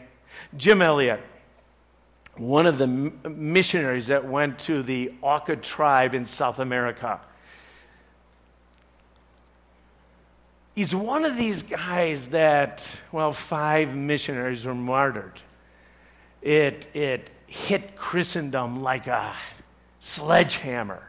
Jim 0.57 0.81
Elliot, 0.81 1.21
one 2.37 2.65
of 2.65 2.77
the 2.77 2.87
missionaries 2.87 4.07
that 4.07 4.25
went 4.25 4.59
to 4.59 4.83
the 4.83 5.13
Auca 5.21 5.55
tribe 5.55 6.13
in 6.15 6.25
South 6.25 6.59
America. 6.59 7.19
He's 10.75 10.95
one 10.95 11.25
of 11.25 11.35
these 11.35 11.63
guys 11.63 12.29
that, 12.29 12.87
well, 13.11 13.33
five 13.33 13.95
missionaries 13.95 14.65
were 14.65 14.73
martyred. 14.73 15.41
It, 16.41 16.87
it 16.95 17.29
hit 17.47 17.95
Christendom 17.95 18.81
like 18.81 19.07
a 19.07 19.33
sledgehammer. 19.99 21.03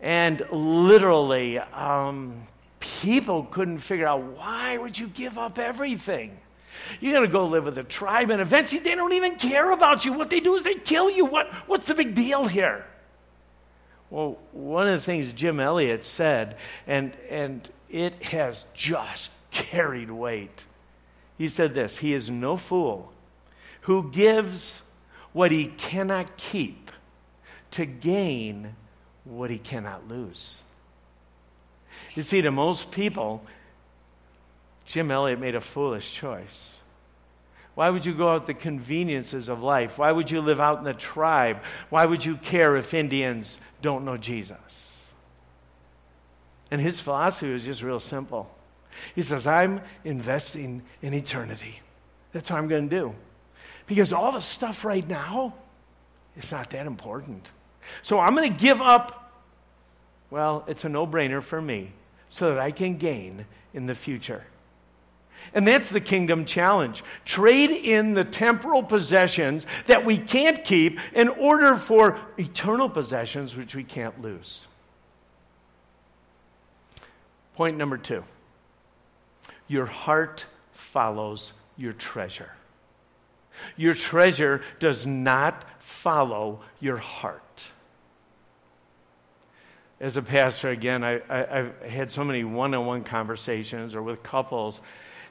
And 0.00 0.46
literally, 0.52 1.58
um, 1.58 2.46
people 2.78 3.42
couldn't 3.44 3.78
figure 3.78 4.06
out 4.06 4.22
why 4.22 4.78
would 4.78 4.96
you 4.96 5.08
give 5.08 5.36
up 5.36 5.58
everything? 5.58 6.38
You're 7.00 7.12
going 7.12 7.26
to 7.26 7.32
go 7.32 7.46
live 7.46 7.64
with 7.64 7.78
a 7.78 7.84
tribe, 7.84 8.30
and 8.30 8.40
eventually 8.40 8.80
they 8.80 8.94
don't 8.94 9.12
even 9.12 9.36
care 9.36 9.70
about 9.70 10.04
you. 10.04 10.12
What 10.12 10.30
they 10.30 10.40
do 10.40 10.54
is 10.56 10.64
they 10.64 10.74
kill 10.74 11.10
you. 11.10 11.24
What, 11.24 11.52
what's 11.66 11.86
the 11.86 11.94
big 11.94 12.14
deal 12.14 12.46
here? 12.46 12.84
Well, 14.10 14.38
one 14.52 14.88
of 14.88 14.94
the 14.94 15.04
things 15.04 15.32
Jim 15.32 15.60
Elliot 15.60 16.04
said, 16.04 16.56
and, 16.86 17.12
and 17.28 17.68
it 17.90 18.22
has 18.22 18.64
just 18.74 19.30
carried 19.50 20.10
weight. 20.10 20.64
He 21.36 21.48
said 21.48 21.74
this 21.74 21.98
He 21.98 22.14
is 22.14 22.30
no 22.30 22.56
fool 22.56 23.12
who 23.82 24.10
gives 24.10 24.82
what 25.32 25.50
he 25.50 25.66
cannot 25.66 26.36
keep 26.36 26.90
to 27.70 27.86
gain 27.86 28.74
what 29.24 29.50
he 29.50 29.58
cannot 29.58 30.08
lose. 30.08 30.62
You 32.14 32.22
see, 32.22 32.42
to 32.42 32.50
most 32.50 32.90
people, 32.90 33.44
Jim 34.88 35.10
Elliot 35.10 35.38
made 35.38 35.54
a 35.54 35.60
foolish 35.60 36.14
choice. 36.14 36.76
Why 37.74 37.90
would 37.90 38.06
you 38.06 38.14
go 38.14 38.30
out 38.30 38.46
the 38.46 38.54
conveniences 38.54 39.50
of 39.50 39.62
life? 39.62 39.98
Why 39.98 40.10
would 40.10 40.30
you 40.30 40.40
live 40.40 40.60
out 40.60 40.78
in 40.78 40.84
the 40.84 40.94
tribe? 40.94 41.62
Why 41.90 42.06
would 42.06 42.24
you 42.24 42.36
care 42.36 42.74
if 42.74 42.94
Indians 42.94 43.58
don't 43.82 44.06
know 44.06 44.16
Jesus? 44.16 44.56
And 46.70 46.80
his 46.80 47.00
philosophy 47.00 47.52
was 47.52 47.64
just 47.64 47.82
real 47.82 48.00
simple. 48.00 48.50
He 49.14 49.22
says, 49.22 49.46
I'm 49.46 49.82
investing 50.04 50.82
in 51.02 51.12
eternity. 51.12 51.80
That's 52.32 52.50
what 52.50 52.58
I'm 52.58 52.66
going 52.66 52.88
to 52.88 52.96
do. 52.96 53.14
Because 53.86 54.14
all 54.14 54.32
the 54.32 54.40
stuff 54.40 54.86
right 54.86 55.06
now, 55.06 55.52
it's 56.34 56.50
not 56.50 56.70
that 56.70 56.86
important. 56.86 57.46
So 58.02 58.18
I'm 58.18 58.34
going 58.34 58.50
to 58.50 58.58
give 58.58 58.80
up, 58.80 59.34
well, 60.30 60.64
it's 60.66 60.84
a 60.84 60.88
no 60.88 61.06
brainer 61.06 61.42
for 61.42 61.60
me, 61.60 61.92
so 62.30 62.54
that 62.54 62.58
I 62.58 62.70
can 62.70 62.96
gain 62.96 63.44
in 63.74 63.84
the 63.84 63.94
future. 63.94 64.44
And 65.54 65.66
that's 65.66 65.90
the 65.90 66.00
kingdom 66.00 66.44
challenge. 66.44 67.02
Trade 67.24 67.70
in 67.70 68.14
the 68.14 68.24
temporal 68.24 68.82
possessions 68.82 69.66
that 69.86 70.04
we 70.04 70.18
can't 70.18 70.62
keep 70.64 71.00
in 71.14 71.28
order 71.28 71.76
for 71.76 72.18
eternal 72.38 72.88
possessions 72.88 73.56
which 73.56 73.74
we 73.74 73.84
can't 73.84 74.20
lose. 74.20 74.66
Point 77.54 77.76
number 77.76 77.98
two 77.98 78.24
your 79.66 79.86
heart 79.86 80.46
follows 80.72 81.52
your 81.76 81.92
treasure. 81.92 82.52
Your 83.76 83.94
treasure 83.94 84.62
does 84.78 85.06
not 85.06 85.64
follow 85.80 86.60
your 86.80 86.96
heart. 86.96 87.66
As 90.00 90.16
a 90.16 90.22
pastor, 90.22 90.68
again, 90.68 91.02
I, 91.02 91.20
have 91.28 91.82
had 91.82 92.10
so 92.10 92.22
many 92.22 92.44
one 92.44 92.72
on 92.74 92.86
one 92.86 93.02
conversations 93.02 93.96
or 93.96 94.02
with 94.02 94.22
couples, 94.22 94.80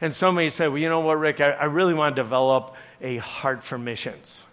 and 0.02 0.14
somebody 0.14 0.50
said, 0.50 0.68
Well, 0.68 0.78
you 0.78 0.90
know 0.90 1.00
what, 1.00 1.20
Rick, 1.20 1.42
I, 1.42 1.50
I 1.50 1.66
really 1.66 1.94
want 1.94 2.16
to 2.16 2.22
develop 2.22 2.76
a 3.02 3.18
heart 3.18 3.64
for 3.64 3.78
missions. 3.78 4.44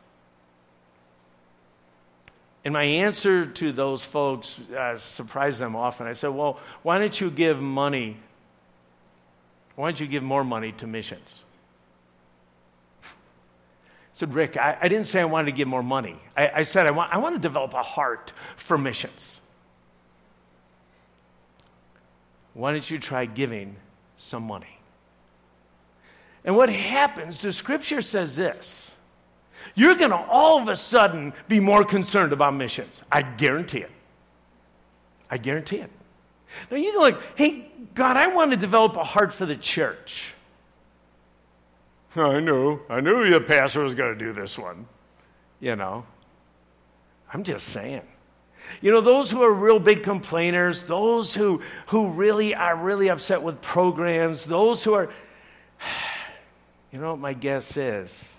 And 2.64 2.72
my 2.72 2.84
answer 2.84 3.44
to 3.44 3.72
those 3.72 4.02
folks 4.04 4.58
uh, 4.76 4.96
surprised 4.96 5.58
them 5.58 5.76
often. 5.76 6.06
I 6.06 6.14
said, 6.14 6.28
Well, 6.28 6.58
why 6.82 6.98
don't 6.98 7.20
you 7.20 7.30
give 7.30 7.60
money? 7.60 8.16
Why 9.76 9.88
don't 9.88 10.00
you 10.00 10.06
give 10.06 10.22
more 10.22 10.44
money 10.44 10.72
to 10.72 10.86
missions? 10.86 11.42
I 13.04 13.08
said, 14.16 14.32
Rick, 14.32 14.56
I, 14.56 14.78
I, 14.80 14.88
didn't 14.88 15.08
say 15.08 15.20
I 15.20 15.24
wanted 15.24 15.46
to 15.46 15.52
give 15.52 15.66
more 15.66 15.82
money. 15.82 16.16
I, 16.36 16.50
I 16.54 16.62
said 16.62 16.86
I 16.86 16.92
want, 16.92 17.12
I 17.12 17.18
want 17.18 17.34
to 17.34 17.40
develop 17.40 17.74
a 17.74 17.82
heart 17.82 18.32
for 18.56 18.78
missions. 18.78 19.36
Why 22.54 22.70
don't 22.70 22.88
you 22.88 23.00
try 23.00 23.26
giving 23.26 23.74
some 24.16 24.44
money? 24.44 24.78
And 26.44 26.56
what 26.56 26.68
happens, 26.68 27.40
the 27.40 27.52
scripture 27.52 28.02
says 28.02 28.36
this 28.36 28.90
you're 29.74 29.94
going 29.94 30.10
to 30.10 30.16
all 30.16 30.60
of 30.60 30.68
a 30.68 30.76
sudden 30.76 31.32
be 31.48 31.60
more 31.60 31.84
concerned 31.84 32.32
about 32.32 32.54
missions. 32.54 33.02
I 33.10 33.22
guarantee 33.22 33.78
it. 33.78 33.90
I 35.30 35.38
guarantee 35.38 35.78
it. 35.78 35.90
Now 36.70 36.76
you 36.76 36.92
go 36.92 37.00
like, 37.00 37.20
hey, 37.36 37.70
God, 37.94 38.16
I 38.16 38.28
want 38.28 38.52
to 38.52 38.56
develop 38.56 38.96
a 38.96 39.04
heart 39.04 39.32
for 39.32 39.46
the 39.46 39.56
church. 39.56 40.34
I 42.16 42.38
knew. 42.38 42.80
I 42.88 43.00
knew 43.00 43.28
the 43.28 43.40
pastor 43.40 43.82
was 43.82 43.94
going 43.94 44.16
to 44.16 44.24
do 44.24 44.32
this 44.32 44.56
one. 44.56 44.86
You 45.58 45.74
know, 45.74 46.04
I'm 47.32 47.42
just 47.42 47.68
saying. 47.68 48.02
You 48.80 48.92
know, 48.92 49.00
those 49.00 49.30
who 49.30 49.42
are 49.42 49.52
real 49.52 49.78
big 49.78 50.02
complainers, 50.02 50.84
those 50.84 51.34
who, 51.34 51.60
who 51.88 52.10
really 52.10 52.54
are 52.54 52.76
really 52.76 53.08
upset 53.08 53.42
with 53.42 53.60
programs, 53.60 54.44
those 54.44 54.84
who 54.84 54.94
are, 54.94 55.10
you 56.94 57.00
know 57.00 57.10
what 57.10 57.18
my 57.18 57.32
guess 57.32 57.76
is? 57.76 58.32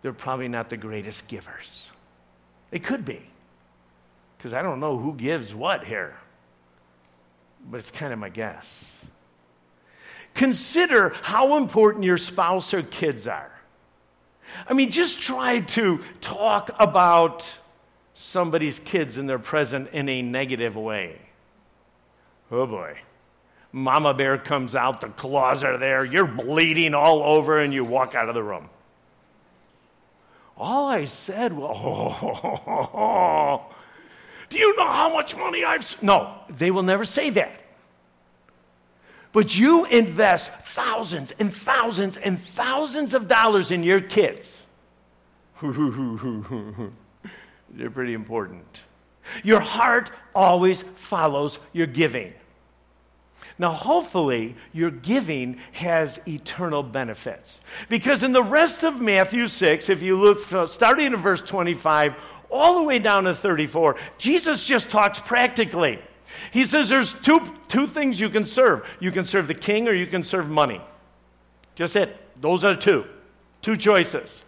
They're 0.00 0.14
probably 0.14 0.48
not 0.48 0.70
the 0.70 0.78
greatest 0.78 1.28
givers. 1.28 1.90
They 2.70 2.78
could 2.78 3.04
be, 3.04 3.20
because 4.38 4.54
I 4.54 4.62
don't 4.62 4.80
know 4.80 4.96
who 4.96 5.12
gives 5.12 5.54
what 5.54 5.84
here, 5.84 6.16
but 7.70 7.76
it's 7.76 7.90
kind 7.90 8.10
of 8.10 8.18
my 8.18 8.30
guess. 8.30 8.96
Consider 10.32 11.12
how 11.20 11.58
important 11.58 12.04
your 12.04 12.16
spouse 12.16 12.72
or 12.72 12.82
kids 12.82 13.26
are. 13.26 13.52
I 14.66 14.72
mean, 14.72 14.90
just 14.90 15.20
try 15.20 15.60
to 15.60 16.00
talk 16.22 16.70
about 16.78 17.46
somebody's 18.14 18.78
kids 18.78 19.18
in 19.18 19.26
their 19.26 19.38
present 19.38 19.90
in 19.92 20.08
a 20.08 20.22
negative 20.22 20.74
way. 20.74 21.18
Oh 22.50 22.64
boy. 22.64 22.96
Mama 23.72 24.12
bear 24.12 24.36
comes 24.36 24.74
out, 24.74 25.00
the 25.00 25.08
claws 25.08 25.64
are 25.64 25.78
there, 25.78 26.04
you're 26.04 26.26
bleeding 26.26 26.94
all 26.94 27.22
over, 27.22 27.58
and 27.58 27.72
you 27.72 27.84
walk 27.84 28.14
out 28.14 28.28
of 28.28 28.34
the 28.34 28.42
room. 28.42 28.68
All 30.58 30.88
I 30.88 31.06
said 31.06 31.54
was, 31.54 32.18
oh, 32.94 33.64
do 34.50 34.58
you 34.58 34.76
know 34.76 34.88
how 34.88 35.14
much 35.14 35.34
money 35.34 35.64
I've. 35.64 36.02
No, 36.02 36.34
they 36.48 36.70
will 36.70 36.82
never 36.82 37.06
say 37.06 37.30
that. 37.30 37.58
But 39.32 39.56
you 39.56 39.86
invest 39.86 40.52
thousands 40.52 41.32
and 41.38 41.52
thousands 41.52 42.18
and 42.18 42.38
thousands 42.38 43.14
of 43.14 43.28
dollars 43.28 43.70
in 43.70 43.82
your 43.82 44.02
kids. 44.02 44.62
They're 45.62 46.90
pretty 47.90 48.12
important. 48.12 48.82
Your 49.42 49.60
heart 49.60 50.10
always 50.34 50.84
follows 50.96 51.58
your 51.72 51.86
giving. 51.86 52.34
Now, 53.58 53.70
hopefully, 53.70 54.56
your 54.72 54.90
giving 54.90 55.58
has 55.72 56.18
eternal 56.26 56.82
benefits. 56.82 57.60
Because 57.88 58.22
in 58.22 58.32
the 58.32 58.42
rest 58.42 58.82
of 58.82 59.00
Matthew 59.00 59.48
6, 59.48 59.88
if 59.88 60.02
you 60.02 60.16
look 60.16 60.40
starting 60.68 61.06
in 61.06 61.16
verse 61.16 61.42
25 61.42 62.14
all 62.50 62.76
the 62.76 62.82
way 62.82 62.98
down 62.98 63.24
to 63.24 63.34
34, 63.34 63.96
Jesus 64.18 64.64
just 64.64 64.90
talks 64.90 65.20
practically. 65.20 65.98
He 66.50 66.64
says 66.64 66.88
there's 66.88 67.14
two, 67.14 67.40
two 67.68 67.86
things 67.86 68.18
you 68.18 68.30
can 68.30 68.44
serve 68.44 68.86
you 69.00 69.10
can 69.10 69.24
serve 69.24 69.48
the 69.48 69.54
king 69.54 69.86
or 69.86 69.92
you 69.92 70.06
can 70.06 70.24
serve 70.24 70.48
money. 70.48 70.80
Just 71.74 71.96
it. 71.96 72.16
Those 72.40 72.64
are 72.64 72.74
two. 72.74 73.04
Two 73.60 73.76
choices. 73.76 74.42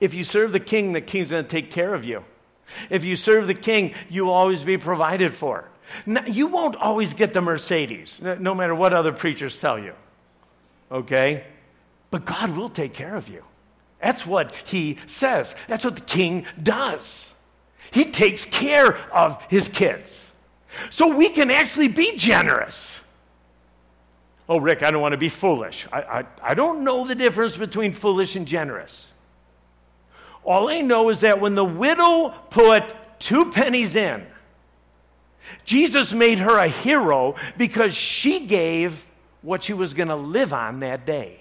If 0.00 0.14
you 0.14 0.24
serve 0.24 0.52
the 0.52 0.60
king, 0.60 0.92
the 0.92 1.00
king's 1.00 1.30
going 1.30 1.44
to 1.44 1.50
take 1.50 1.70
care 1.70 1.94
of 1.94 2.04
you. 2.04 2.24
If 2.90 3.04
you 3.04 3.16
serve 3.16 3.46
the 3.46 3.54
king, 3.54 3.94
you 4.08 4.24
will 4.24 4.32
always 4.32 4.62
be 4.62 4.76
provided 4.76 5.32
for. 5.32 5.68
Now, 6.06 6.24
you 6.26 6.46
won't 6.46 6.76
always 6.76 7.14
get 7.14 7.32
the 7.32 7.40
Mercedes, 7.40 8.20
no 8.20 8.54
matter 8.54 8.74
what 8.74 8.92
other 8.92 9.12
preachers 9.12 9.56
tell 9.56 9.78
you. 9.78 9.94
Okay? 10.90 11.44
But 12.10 12.24
God 12.24 12.56
will 12.56 12.68
take 12.68 12.92
care 12.92 13.14
of 13.14 13.28
you. 13.28 13.42
That's 14.00 14.26
what 14.26 14.54
he 14.54 14.98
says. 15.06 15.54
That's 15.68 15.84
what 15.84 15.96
the 15.96 16.02
king 16.02 16.46
does. 16.62 17.32
He 17.90 18.06
takes 18.06 18.44
care 18.44 18.96
of 19.12 19.42
his 19.48 19.68
kids. 19.68 20.32
So 20.90 21.14
we 21.14 21.28
can 21.28 21.50
actually 21.50 21.88
be 21.88 22.16
generous. 22.16 23.00
Oh, 24.48 24.58
Rick, 24.58 24.82
I 24.82 24.90
don't 24.90 25.00
want 25.00 25.12
to 25.12 25.18
be 25.18 25.28
foolish. 25.28 25.86
I, 25.92 26.02
I, 26.02 26.24
I 26.42 26.54
don't 26.54 26.84
know 26.84 27.06
the 27.06 27.14
difference 27.14 27.56
between 27.56 27.92
foolish 27.92 28.34
and 28.36 28.46
generous. 28.46 29.10
All 30.44 30.68
I 30.68 30.80
know 30.80 31.08
is 31.10 31.20
that 31.20 31.40
when 31.40 31.54
the 31.54 31.64
widow 31.64 32.30
put 32.50 32.82
two 33.20 33.50
pennies 33.50 33.94
in, 33.94 34.26
Jesus 35.64 36.12
made 36.12 36.38
her 36.38 36.58
a 36.58 36.68
hero 36.68 37.34
because 37.56 37.94
she 37.94 38.46
gave 38.46 39.06
what 39.42 39.64
she 39.64 39.72
was 39.72 39.92
going 39.94 40.08
to 40.08 40.16
live 40.16 40.52
on 40.52 40.80
that 40.80 41.04
day. 41.04 41.38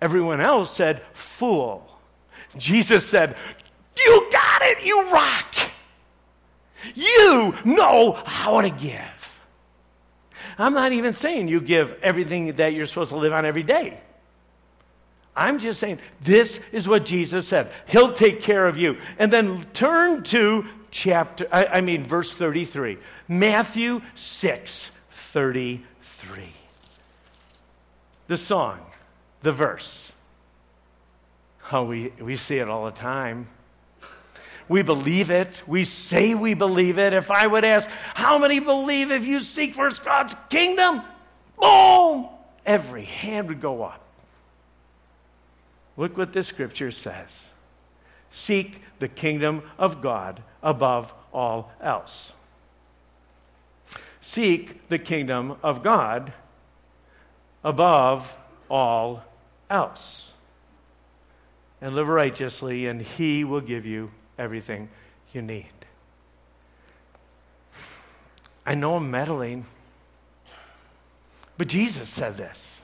Everyone 0.00 0.40
else 0.40 0.70
said, 0.74 1.02
Fool. 1.12 1.88
Jesus 2.56 3.06
said, 3.06 3.36
You 3.96 4.28
got 4.30 4.62
it, 4.62 4.84
you 4.84 5.10
rock. 5.10 5.54
You 6.94 7.54
know 7.64 8.12
how 8.24 8.60
to 8.60 8.70
give. 8.70 9.00
I'm 10.58 10.74
not 10.74 10.92
even 10.92 11.14
saying 11.14 11.48
you 11.48 11.60
give 11.60 11.96
everything 12.02 12.52
that 12.54 12.74
you're 12.74 12.86
supposed 12.86 13.10
to 13.10 13.16
live 13.16 13.32
on 13.32 13.44
every 13.44 13.62
day. 13.62 14.00
I'm 15.36 15.58
just 15.58 15.80
saying 15.80 15.98
this 16.20 16.60
is 16.70 16.86
what 16.86 17.04
Jesus 17.04 17.48
said. 17.48 17.72
He'll 17.86 18.12
take 18.12 18.40
care 18.40 18.68
of 18.68 18.78
you. 18.78 18.98
And 19.18 19.32
then 19.32 19.64
turn 19.72 20.22
to 20.24 20.64
chapter, 20.94 21.48
I, 21.50 21.66
I 21.66 21.80
mean, 21.80 22.04
verse 22.04 22.32
33. 22.32 22.98
Matthew 23.28 24.00
6 24.14 24.90
33. 25.10 25.84
The 28.28 28.38
song, 28.38 28.80
the 29.42 29.52
verse. 29.52 30.12
Oh, 31.72 31.84
we, 31.84 32.12
we 32.20 32.36
see 32.36 32.58
it 32.58 32.68
all 32.68 32.84
the 32.84 32.92
time. 32.92 33.48
We 34.68 34.82
believe 34.82 35.30
it. 35.30 35.62
We 35.66 35.84
say 35.84 36.34
we 36.34 36.54
believe 36.54 36.98
it. 36.98 37.12
If 37.12 37.30
I 37.30 37.46
would 37.46 37.64
ask, 37.64 37.88
how 38.14 38.38
many 38.38 38.60
believe 38.60 39.10
if 39.10 39.26
you 39.26 39.40
seek 39.40 39.74
first 39.74 40.04
God's 40.04 40.34
kingdom? 40.48 41.02
Boom! 41.60 42.28
Every 42.64 43.04
hand 43.04 43.48
would 43.48 43.60
go 43.60 43.82
up. 43.82 44.00
Look 45.96 46.16
what 46.16 46.32
this 46.32 46.46
scripture 46.46 46.90
says 46.92 47.48
Seek 48.36 48.82
the 48.98 49.06
kingdom 49.06 49.62
of 49.78 50.02
God 50.02 50.42
above 50.60 51.14
all 51.32 51.70
else. 51.80 52.32
Seek 54.20 54.88
the 54.88 54.98
kingdom 54.98 55.56
of 55.62 55.84
God 55.84 56.32
above 57.62 58.36
all 58.68 59.22
else. 59.70 60.32
And 61.80 61.94
live 61.94 62.08
righteously, 62.08 62.88
and 62.88 63.00
He 63.00 63.44
will 63.44 63.60
give 63.60 63.86
you 63.86 64.10
everything 64.36 64.88
you 65.32 65.40
need. 65.40 65.70
I 68.66 68.74
know 68.74 68.96
I'm 68.96 69.12
meddling, 69.12 69.64
but 71.56 71.68
Jesus 71.68 72.08
said 72.08 72.36
this. 72.36 72.80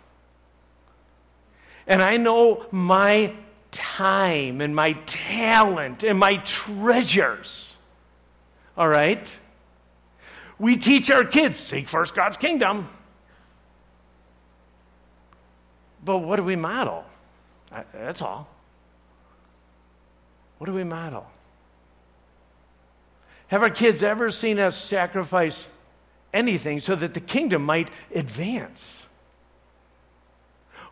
And 1.89 2.01
I 2.01 2.19
know 2.19 2.67
my 2.71 3.35
time 3.73 4.61
and 4.61 4.75
my 4.75 4.95
talent 5.07 6.05
and 6.05 6.19
my 6.19 6.37
treasures. 6.39 7.77
All 8.77 8.89
right? 8.89 9.39
We 10.59 10.77
teach 10.77 11.11
our 11.11 11.25
kids 11.25 11.59
seek 11.59 11.89
first 11.89 12.15
God's 12.15 12.37
kingdom. 12.37 12.89
But 16.05 16.19
what 16.19 16.37
do 16.37 16.43
we 16.43 16.57
model? 16.57 17.05
That's 17.93 18.23
all. 18.23 18.49
What 20.59 20.67
do 20.67 20.75
we 20.75 20.85
model? 20.85 21.27
Have 23.49 23.63
our 23.63 23.71
kids 23.71 24.03
ever 24.03 24.31
seen 24.31 24.59
us 24.59 24.77
sacrifice 24.77 25.67
anything 26.33 26.81
so 26.81 26.95
that 26.95 27.15
the 27.15 27.21
kingdom 27.21 27.65
might 27.65 27.91
advance? 28.15 29.07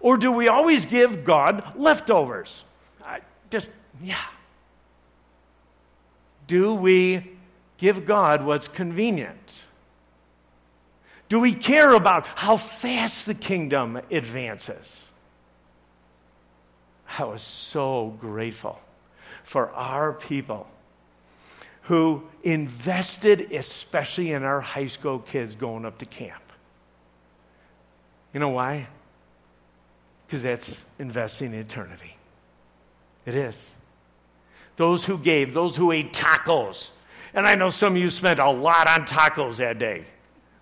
Or 0.00 0.16
do 0.16 0.32
we 0.32 0.48
always 0.48 0.86
give 0.86 1.24
God 1.24 1.72
leftovers? 1.76 2.64
Yeah. 4.02 4.16
Do 6.46 6.74
we 6.74 7.32
give 7.76 8.06
God 8.06 8.44
what's 8.44 8.68
convenient? 8.68 9.62
Do 11.28 11.40
we 11.40 11.52
care 11.52 11.92
about 11.92 12.26
how 12.26 12.56
fast 12.56 13.26
the 13.26 13.34
kingdom 13.34 14.00
advances? 14.10 15.04
I 17.18 17.24
was 17.24 17.42
so 17.42 18.16
grateful 18.20 18.80
for 19.44 19.70
our 19.70 20.12
people 20.12 20.66
who 21.82 22.22
invested, 22.42 23.52
especially 23.52 24.32
in 24.32 24.42
our 24.42 24.60
high 24.60 24.88
school 24.88 25.18
kids 25.18 25.54
going 25.54 25.84
up 25.84 25.98
to 25.98 26.06
camp. 26.06 26.42
You 28.32 28.40
know 28.40 28.50
why? 28.50 28.88
Because 30.26 30.42
that's 30.42 30.84
investing 30.98 31.54
in 31.54 31.60
eternity. 31.60 32.16
It 33.24 33.34
is. 33.34 33.74
Those 34.78 35.04
who 35.04 35.18
gave, 35.18 35.52
those 35.52 35.76
who 35.76 35.92
ate 35.92 36.14
tacos. 36.14 36.90
And 37.34 37.46
I 37.46 37.56
know 37.56 37.68
some 37.68 37.94
of 37.94 37.98
you 37.98 38.08
spent 38.10 38.38
a 38.38 38.50
lot 38.50 38.86
on 38.86 39.06
tacos 39.06 39.56
that 39.56 39.78
day, 39.78 40.04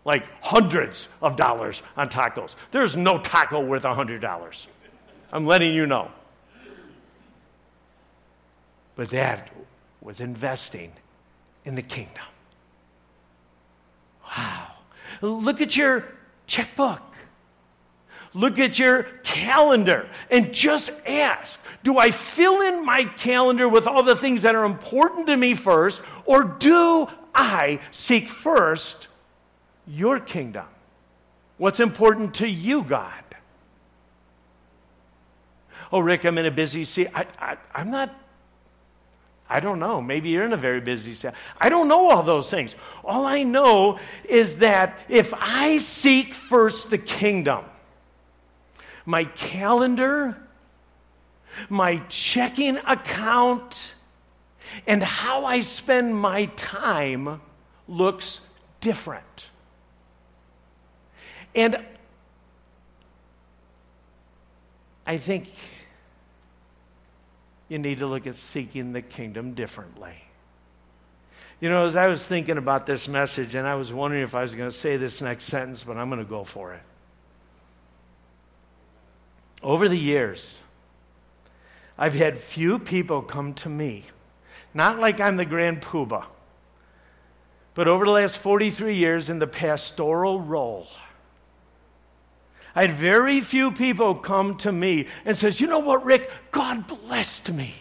like 0.04 0.24
hundreds 0.42 1.06
of 1.22 1.36
dollars 1.36 1.82
on 1.96 2.08
tacos. 2.08 2.56
There's 2.72 2.96
no 2.96 3.18
taco 3.18 3.60
worth 3.60 3.84
a 3.84 3.94
$100. 3.94 4.66
I'm 5.32 5.46
letting 5.46 5.72
you 5.74 5.86
know. 5.86 6.10
But 8.96 9.10
that 9.10 9.50
was 10.00 10.20
investing 10.20 10.92
in 11.66 11.74
the 11.74 11.82
kingdom. 11.82 12.24
Wow. 14.24 14.68
Look 15.20 15.60
at 15.60 15.76
your 15.76 16.04
checkbook. 16.46 17.02
Look 18.36 18.58
at 18.58 18.78
your 18.78 19.04
calendar 19.22 20.10
and 20.30 20.52
just 20.52 20.92
ask 21.06 21.58
Do 21.82 21.96
I 21.96 22.10
fill 22.10 22.60
in 22.60 22.84
my 22.84 23.04
calendar 23.04 23.66
with 23.66 23.86
all 23.86 24.02
the 24.02 24.14
things 24.14 24.42
that 24.42 24.54
are 24.54 24.66
important 24.66 25.28
to 25.28 25.36
me 25.38 25.54
first, 25.54 26.02
or 26.26 26.44
do 26.44 27.08
I 27.34 27.80
seek 27.92 28.28
first 28.28 29.08
your 29.86 30.20
kingdom? 30.20 30.66
What's 31.56 31.80
important 31.80 32.34
to 32.34 32.46
you, 32.46 32.82
God? 32.82 33.24
Oh, 35.90 36.00
Rick, 36.00 36.26
I'm 36.26 36.36
in 36.36 36.44
a 36.44 36.50
busy 36.50 36.84
season. 36.84 37.12
I, 37.14 37.56
I'm 37.74 37.90
not 37.90 38.14
I 39.48 39.60
don't 39.60 39.78
know. 39.78 40.02
Maybe 40.02 40.28
you're 40.28 40.44
in 40.44 40.52
a 40.52 40.58
very 40.58 40.80
busy 40.80 41.14
set. 41.14 41.34
I 41.58 41.70
don't 41.70 41.88
know 41.88 42.10
all 42.10 42.22
those 42.22 42.50
things. 42.50 42.74
All 43.02 43.24
I 43.24 43.44
know 43.44 43.98
is 44.28 44.56
that 44.56 44.98
if 45.08 45.32
I 45.32 45.78
seek 45.78 46.34
first 46.34 46.90
the 46.90 46.98
kingdom, 46.98 47.64
my 49.06 49.24
calendar, 49.24 50.36
my 51.70 51.98
checking 52.08 52.76
account, 52.78 53.94
and 54.86 55.02
how 55.02 55.44
I 55.44 55.60
spend 55.60 56.14
my 56.14 56.46
time 56.56 57.40
looks 57.88 58.40
different. 58.80 59.50
And 61.54 61.82
I 65.06 65.18
think 65.18 65.48
you 67.68 67.78
need 67.78 68.00
to 68.00 68.06
look 68.06 68.26
at 68.26 68.36
seeking 68.36 68.92
the 68.92 69.02
kingdom 69.02 69.54
differently. 69.54 70.14
You 71.60 71.70
know, 71.70 71.86
as 71.86 71.96
I 71.96 72.08
was 72.08 72.22
thinking 72.22 72.58
about 72.58 72.84
this 72.84 73.08
message, 73.08 73.54
and 73.54 73.66
I 73.66 73.76
was 73.76 73.92
wondering 73.92 74.22
if 74.22 74.34
I 74.34 74.42
was 74.42 74.54
going 74.54 74.70
to 74.70 74.76
say 74.76 74.96
this 74.96 75.22
next 75.22 75.44
sentence, 75.44 75.84
but 75.84 75.96
I'm 75.96 76.10
going 76.10 76.22
to 76.22 76.28
go 76.28 76.44
for 76.44 76.74
it. 76.74 76.82
Over 79.62 79.88
the 79.88 79.96
years, 79.96 80.62
I've 81.98 82.14
had 82.14 82.38
few 82.38 82.78
people 82.78 83.22
come 83.22 83.54
to 83.54 83.68
me, 83.68 84.04
not 84.74 84.98
like 84.98 85.20
I'm 85.20 85.36
the 85.36 85.44
grand 85.44 85.80
poobah, 85.80 86.26
but 87.74 87.88
over 87.88 88.04
the 88.04 88.10
last 88.10 88.38
43 88.38 88.96
years 88.96 89.28
in 89.28 89.38
the 89.38 89.46
pastoral 89.46 90.40
role, 90.40 90.88
I 92.74 92.82
had 92.82 92.92
very 92.92 93.40
few 93.40 93.72
people 93.72 94.14
come 94.14 94.58
to 94.58 94.70
me 94.70 95.06
and 95.24 95.36
says, 95.36 95.60
"You 95.62 95.66
know 95.66 95.78
what, 95.78 96.04
Rick? 96.04 96.30
God 96.50 96.86
blessed 96.86 97.50
me. 97.50 97.74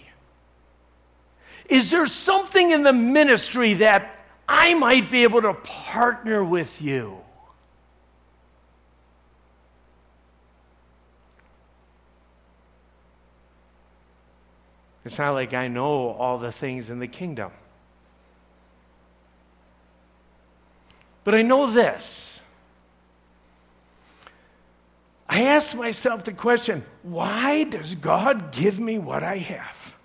Is 1.65 1.91
there 1.91 2.05
something 2.05 2.71
in 2.71 2.83
the 2.83 2.93
ministry 2.93 3.73
that 3.73 4.15
I 4.47 4.73
might 4.75 5.09
be 5.09 5.23
able 5.23 5.41
to 5.41 5.53
partner 5.53 6.41
with 6.43 6.81
you?" 6.81 7.24
It's 15.05 15.19
not 15.19 15.31
like 15.31 15.53
I 15.53 15.67
know 15.67 16.09
all 16.09 16.39
the 16.39 16.51
things 16.51 16.89
in 16.89 16.99
the 16.99 17.07
kingdom. 17.07 17.51
But 21.23 21.35
I 21.35 21.41
know 21.41 21.67
this 21.67 22.35
I 25.27 25.43
ask 25.43 25.75
myself 25.75 26.23
the 26.23 26.33
question 26.33 26.85
why 27.03 27.63
does 27.65 27.95
God 27.95 28.51
give 28.51 28.79
me 28.79 28.97
what 28.97 29.23
I 29.23 29.37
have? 29.37 29.95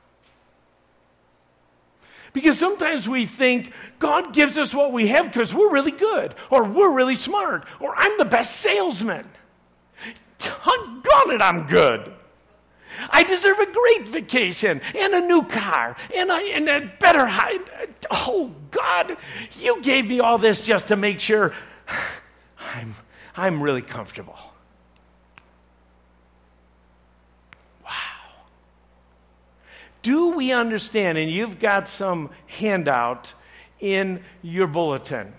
Because 2.33 2.59
sometimes 2.59 3.09
we 3.09 3.27
think 3.27 3.73
God 3.99 4.33
gives 4.33 4.57
us 4.57 4.73
what 4.73 4.93
we 4.93 5.09
have 5.09 5.27
because 5.27 5.53
we're 5.53 5.71
really 5.71 5.91
good, 5.91 6.35
or 6.49 6.63
we're 6.63 6.93
really 6.93 7.17
smart, 7.17 7.65
or 7.81 7.93
I'm 7.97 8.19
the 8.19 8.25
best 8.25 8.57
salesman. 8.57 9.29
Doggone 10.39 11.33
it, 11.33 11.43
I'm 11.43 11.67
good. 11.67 12.13
I 13.09 13.23
deserve 13.23 13.59
a 13.59 13.67
great 13.67 14.09
vacation 14.09 14.81
and 14.97 15.15
a 15.15 15.21
new 15.21 15.45
car 15.45 15.97
and 16.15 16.31
a, 16.31 16.35
and 16.35 16.69
a 16.69 16.93
better 16.99 17.27
high. 17.27 17.59
Oh, 18.11 18.53
God, 18.71 19.17
you 19.59 19.81
gave 19.83 20.07
me 20.07 20.21
all 20.21 20.39
this 20.39 20.61
just 20.61 20.89
to 20.89 20.97
make 20.97 21.21
sure 21.21 21.53
I'm, 22.75 22.95
I'm 23.37 23.63
really 23.63 23.83
comfortable. 23.83 24.39
Wow. 27.85 27.91
Do 30.03 30.31
we 30.31 30.53
understand? 30.53 31.19
And 31.19 31.31
you've 31.31 31.59
got 31.59 31.89
some 31.89 32.31
handout 32.47 33.33
in 33.81 34.23
your 34.43 34.67
bulletin. 34.67 35.33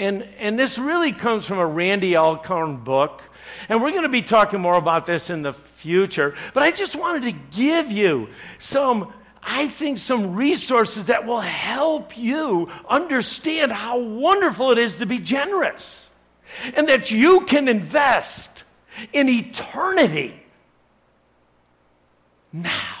And, 0.00 0.26
and 0.38 0.58
this 0.58 0.78
really 0.78 1.12
comes 1.12 1.44
from 1.44 1.58
a 1.58 1.66
Randy 1.66 2.16
Alcorn 2.16 2.78
book. 2.78 3.22
And 3.68 3.82
we're 3.82 3.90
going 3.90 4.04
to 4.04 4.08
be 4.08 4.22
talking 4.22 4.58
more 4.58 4.76
about 4.76 5.04
this 5.04 5.28
in 5.28 5.42
the 5.42 5.52
future. 5.52 6.34
But 6.54 6.62
I 6.62 6.70
just 6.70 6.96
wanted 6.96 7.24
to 7.24 7.56
give 7.56 7.92
you 7.92 8.28
some, 8.58 9.12
I 9.42 9.68
think, 9.68 9.98
some 9.98 10.34
resources 10.34 11.04
that 11.04 11.26
will 11.26 11.42
help 11.42 12.16
you 12.16 12.70
understand 12.88 13.72
how 13.72 13.98
wonderful 14.00 14.70
it 14.70 14.78
is 14.78 14.96
to 14.96 15.06
be 15.06 15.18
generous 15.18 16.08
and 16.74 16.88
that 16.88 17.10
you 17.10 17.42
can 17.42 17.68
invest 17.68 18.64
in 19.12 19.28
eternity 19.28 20.34
now. 22.54 22.96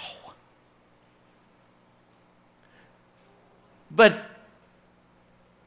But 3.90 4.29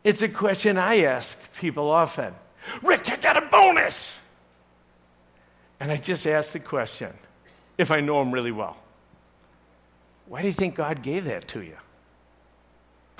it's 0.04 0.22
a 0.22 0.30
question 0.30 0.78
I 0.78 1.04
ask 1.04 1.38
people 1.60 1.90
often 1.90 2.34
Rick, 2.82 3.10
I 3.10 3.18
got 3.18 3.36
a 3.36 3.42
bonus. 3.42 4.18
And 5.80 5.92
I 5.92 5.98
just 5.98 6.26
ask 6.26 6.54
the 6.54 6.62
question, 6.62 7.12
if 7.78 7.92
I 7.92 8.00
know 8.00 8.22
him 8.22 8.32
really 8.32 8.54
well 8.54 8.78
why 10.28 10.42
do 10.42 10.48
you 10.48 10.54
think 10.54 10.76
God 10.76 11.02
gave 11.02 11.26
that 11.26 11.48
to 11.50 11.62
you? 11.62 11.78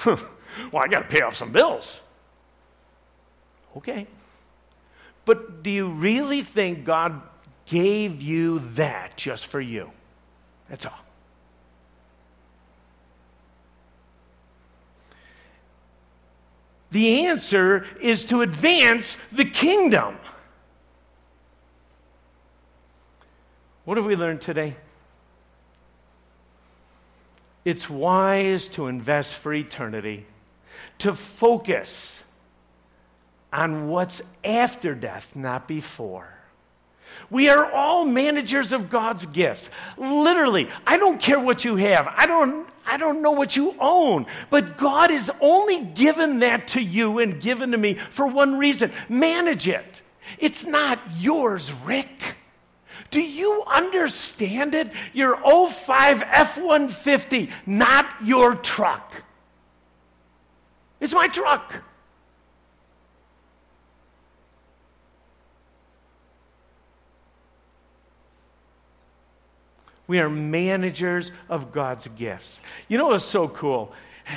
well, 0.06 0.84
I 0.84 0.88
got 0.88 1.00
to 1.00 1.08
pay 1.08 1.22
off 1.22 1.36
some 1.36 1.52
bills. 1.52 2.00
Okay. 3.78 4.08
But 5.26 5.64
do 5.64 5.70
you 5.70 5.90
really 5.90 6.42
think 6.42 6.86
God 6.86 7.22
gave 7.66 8.22
you 8.22 8.60
that 8.76 9.18
just 9.18 9.48
for 9.48 9.62
you? 9.62 9.92
That's 10.70 10.86
all. 10.86 11.00
The 16.94 17.26
answer 17.26 17.88
is 18.00 18.24
to 18.26 18.44
advance 18.44 19.18
the 19.32 19.46
kingdom. 19.46 20.16
What 23.84 23.98
have 23.98 24.06
we 24.06 24.16
learned 24.16 24.42
today? 24.42 24.76
It's 27.66 27.90
wise 27.90 28.68
to 28.70 28.86
invest 28.86 29.34
for 29.34 29.56
eternity, 29.56 30.28
to 31.00 31.16
focus 31.16 32.22
on 33.52 33.88
what's 33.88 34.22
after 34.44 34.94
death, 34.94 35.36
not 35.36 35.68
before. 35.68 36.32
We 37.30 37.50
are 37.50 37.72
all 37.72 38.06
managers 38.06 38.72
of 38.72 38.90
God's 38.90 39.26
gifts. 39.28 39.70
Literally, 39.98 40.68
I 40.86 40.98
don't 40.98 41.20
care 41.20 41.40
what 41.40 41.66
you 41.66 41.76
have. 41.78 42.08
I 42.16 42.26
don't 42.26 42.68
I 42.86 42.98
don't 42.98 43.22
know 43.22 43.32
what 43.32 43.56
you 43.56 43.76
own, 43.80 44.26
but 44.50 44.78
God 44.78 45.10
has 45.10 45.30
only 45.40 45.82
given 45.82 46.40
that 46.40 46.68
to 46.70 46.82
you 46.82 47.20
and 47.20 47.42
given 47.42 47.72
to 47.72 47.78
me 47.78 47.94
for 47.94 48.28
one 48.28 48.58
reason. 48.58 48.92
Manage 49.08 49.68
it. 49.68 50.02
It's 50.38 50.66
not 50.66 51.00
yours, 51.18 51.72
Rick. 51.86 52.36
Do 53.10 53.22
you 53.22 53.64
understand 53.68 54.74
it? 54.74 54.92
Your 55.14 55.38
05 55.68 56.24
F 56.26 56.58
150, 56.58 57.50
not 57.66 58.08
your 58.24 58.56
truck. 58.56 59.24
It's 61.00 61.14
my 61.14 61.28
truck. 61.28 61.84
We 70.08 70.20
are 70.20 70.30
managers 70.30 71.32
of 71.50 71.72
God's 71.72 72.08
gifts. 72.16 72.60
You 72.88 72.98
know 72.98 73.08
what's 73.08 73.26
so 73.26 73.48
cool? 73.48 73.94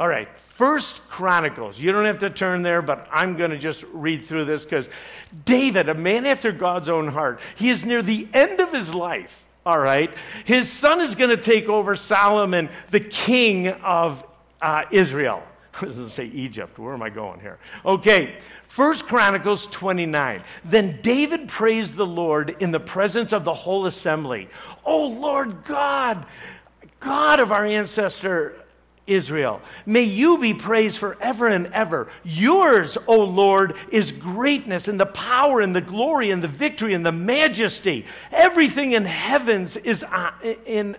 All 0.00 0.08
right, 0.08 0.28
First 0.38 1.06
Chronicles. 1.08 1.78
You 1.78 1.92
don't 1.92 2.06
have 2.06 2.18
to 2.18 2.30
turn 2.30 2.62
there, 2.62 2.82
but 2.82 3.06
I'm 3.12 3.36
going 3.36 3.50
to 3.50 3.58
just 3.58 3.84
read 3.92 4.22
through 4.22 4.46
this 4.46 4.64
because 4.64 4.88
David, 5.44 5.88
a 5.88 5.94
man 5.94 6.26
after 6.26 6.52
God's 6.52 6.88
own 6.88 7.08
heart, 7.08 7.40
he 7.54 7.70
is 7.70 7.84
near 7.84 8.02
the 8.02 8.26
end 8.34 8.60
of 8.60 8.72
his 8.72 8.92
life. 8.92 9.44
All 9.66 9.78
right, 9.78 10.10
his 10.44 10.70
son 10.70 11.00
is 11.00 11.14
going 11.14 11.30
to 11.30 11.38
take 11.38 11.68
over 11.68 11.96
Solomon, 11.96 12.68
the 12.90 13.00
king 13.00 13.68
of 13.68 14.24
uh, 14.60 14.84
Israel. 14.90 15.42
I 15.80 15.86
was 15.86 15.96
going 15.96 16.06
to 16.06 16.12
say 16.12 16.26
Egypt. 16.26 16.78
Where 16.78 16.94
am 16.94 17.02
I 17.02 17.10
going 17.10 17.40
here? 17.40 17.58
Okay, 17.84 18.38
First 18.64 19.06
Chronicles 19.06 19.66
29. 19.66 20.42
Then 20.64 21.00
David 21.02 21.48
praised 21.48 21.96
the 21.96 22.06
Lord 22.06 22.56
in 22.60 22.70
the 22.70 22.80
presence 22.80 23.32
of 23.32 23.44
the 23.44 23.54
whole 23.54 23.86
assembly. 23.86 24.48
Oh 24.84 25.08
Lord 25.08 25.64
God, 25.64 26.26
God 27.00 27.40
of 27.40 27.50
our 27.50 27.64
ancestor 27.64 28.56
Israel, 29.06 29.60
may 29.84 30.02
you 30.02 30.38
be 30.38 30.54
praised 30.54 30.98
forever 30.98 31.48
and 31.48 31.66
ever. 31.68 32.08
Yours, 32.22 32.96
O 33.06 33.20
Lord, 33.20 33.76
is 33.90 34.12
greatness 34.12 34.88
and 34.88 34.98
the 34.98 35.06
power 35.06 35.60
and 35.60 35.76
the 35.76 35.80
glory 35.80 36.30
and 36.30 36.42
the 36.42 36.48
victory 36.48 36.94
and 36.94 37.04
the 37.04 37.12
majesty. 37.12 38.06
Everything 38.32 38.92
in 38.92 39.04
heavens 39.04 39.76
is 39.76 40.04
uh, 40.04 40.30
in 40.64 40.96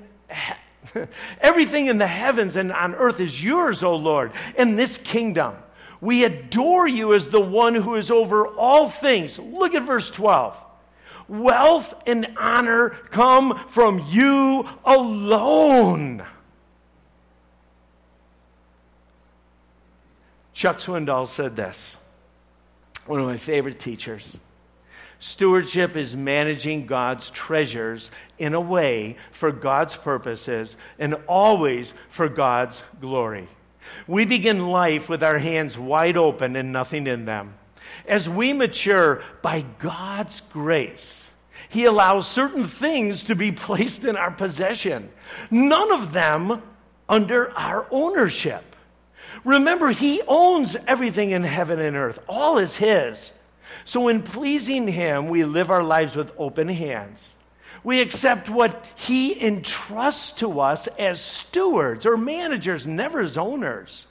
Everything 1.42 1.88
in 1.88 1.98
the 1.98 2.08
heavens 2.08 2.56
and 2.56 2.72
on 2.72 2.96
earth 2.96 3.20
is 3.20 3.44
yours, 3.44 3.84
O 3.84 3.96
Lord, 3.96 4.32
in 4.58 4.76
this 4.76 4.98
kingdom. 4.98 5.56
We 6.02 6.24
adore 6.24 6.88
you 6.88 7.14
as 7.14 7.28
the 7.28 7.42
one 7.42 7.76
who 7.76 7.96
is 7.96 8.12
over 8.12 8.48
all 8.48 8.90
things. 8.90 9.40
Look 9.40 9.74
at 9.74 9.84
verse 9.84 10.10
12. 10.10 10.62
Wealth 11.28 11.94
and 12.06 12.28
honor 12.38 12.90
come 12.90 13.58
from 13.70 14.06
you 14.10 14.68
alone. 14.84 16.24
Chuck 20.54 20.78
Swindoll 20.78 21.28
said 21.28 21.56
this, 21.56 21.98
one 23.06 23.20
of 23.20 23.26
my 23.26 23.38
favorite 23.38 23.80
teachers. 23.80 24.38
Stewardship 25.20 25.96
is 25.96 26.16
managing 26.16 26.86
God's 26.86 27.30
treasures 27.30 28.12
in 28.38 28.54
a 28.54 28.60
way 28.60 29.18
for 29.32 29.52
God's 29.52 29.96
purposes 29.96 30.76
and 31.00 31.16
always 31.28 31.94
for 32.10 32.28
God's 32.28 32.84
glory. 33.00 33.48
We 34.08 34.26
begin 34.26 34.68
life 34.68 35.10
with 35.10 35.24
our 35.24 35.38
hands 35.38 35.78
wide 35.78 36.18
open 36.18 36.56
and 36.56 36.72
nothing 36.72 37.08
in 37.08 37.26
them. 37.26 37.56
As 38.08 38.28
we 38.28 38.54
mature 38.54 39.22
by 39.42 39.66
God's 39.80 40.42
grace, 40.52 41.28
He 41.70 41.86
allows 41.86 42.28
certain 42.28 42.68
things 42.68 43.24
to 43.26 43.36
be 43.36 43.52
placed 43.52 44.04
in 44.04 44.16
our 44.16 44.32
possession, 44.32 45.12
none 45.50 45.92
of 45.92 46.14
them 46.14 46.62
under 47.08 47.52
our 47.58 47.86
ownership. 47.92 48.76
Remember, 49.44 49.90
He 49.90 50.22
owns 50.28 50.76
everything 50.88 51.32
in 51.32 51.44
heaven 51.44 51.80
and 51.80 51.96
earth, 51.96 52.20
all 52.28 52.58
is 52.58 52.78
His. 52.78 53.32
So, 53.84 54.08
in 54.08 54.24
pleasing 54.24 54.88
Him, 54.88 55.30
we 55.30 55.46
live 55.46 55.72
our 55.72 55.84
lives 55.84 56.16
with 56.16 56.32
open 56.38 56.68
hands. 56.68 57.36
We 57.84 58.02
accept 58.02 58.50
what 58.50 58.86
He 58.96 59.40
entrusts 59.40 60.32
to 60.40 60.60
us 60.60 60.88
as 60.98 61.22
stewards 61.22 62.06
or 62.06 62.18
managers, 62.18 62.88
never 62.88 63.20
as 63.20 63.38
owners. 63.38 64.08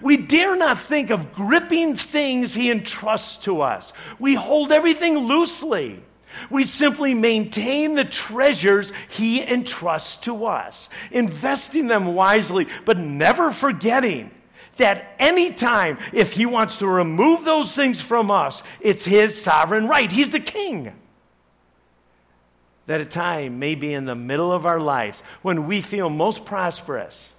We 0.00 0.16
dare 0.16 0.56
not 0.56 0.80
think 0.80 1.10
of 1.10 1.32
gripping 1.32 1.96
things 1.96 2.54
He 2.54 2.70
entrusts 2.70 3.38
to 3.44 3.62
us. 3.62 3.92
We 4.18 4.34
hold 4.34 4.72
everything 4.72 5.18
loosely. 5.18 6.02
We 6.50 6.64
simply 6.64 7.14
maintain 7.14 7.94
the 7.94 8.04
treasures 8.04 8.92
He 9.08 9.42
entrusts 9.42 10.18
to 10.18 10.46
us, 10.46 10.88
investing 11.10 11.86
them 11.86 12.14
wisely, 12.14 12.68
but 12.84 12.98
never 12.98 13.50
forgetting 13.50 14.30
that 14.76 15.14
anytime, 15.18 15.98
if 16.12 16.32
he 16.32 16.46
wants 16.46 16.78
to 16.78 16.86
remove 16.86 17.44
those 17.44 17.72
things 17.72 18.00
from 18.00 18.30
us, 18.30 18.62
it's 18.80 19.04
his 19.04 19.40
sovereign 19.40 19.88
right. 19.88 20.10
He's 20.10 20.30
the 20.30 20.40
king. 20.40 20.92
That 22.86 23.00
a 23.00 23.06
time 23.06 23.58
may 23.58 23.74
be 23.74 23.92
in 23.92 24.04
the 24.04 24.14
middle 24.14 24.52
of 24.52 24.64
our 24.64 24.80
lives 24.80 25.22
when 25.42 25.66
we 25.66 25.80
feel 25.80 26.08
most 26.08 26.44
prosperous. 26.44 27.32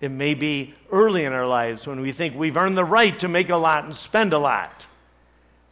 It 0.00 0.10
may 0.10 0.34
be 0.34 0.74
early 0.92 1.24
in 1.24 1.32
our 1.32 1.46
lives 1.46 1.86
when 1.86 2.00
we 2.00 2.12
think 2.12 2.36
we've 2.36 2.56
earned 2.56 2.76
the 2.76 2.84
right 2.84 3.18
to 3.20 3.28
make 3.28 3.48
a 3.48 3.56
lot 3.56 3.84
and 3.84 3.96
spend 3.96 4.32
a 4.32 4.38
lot. 4.38 4.86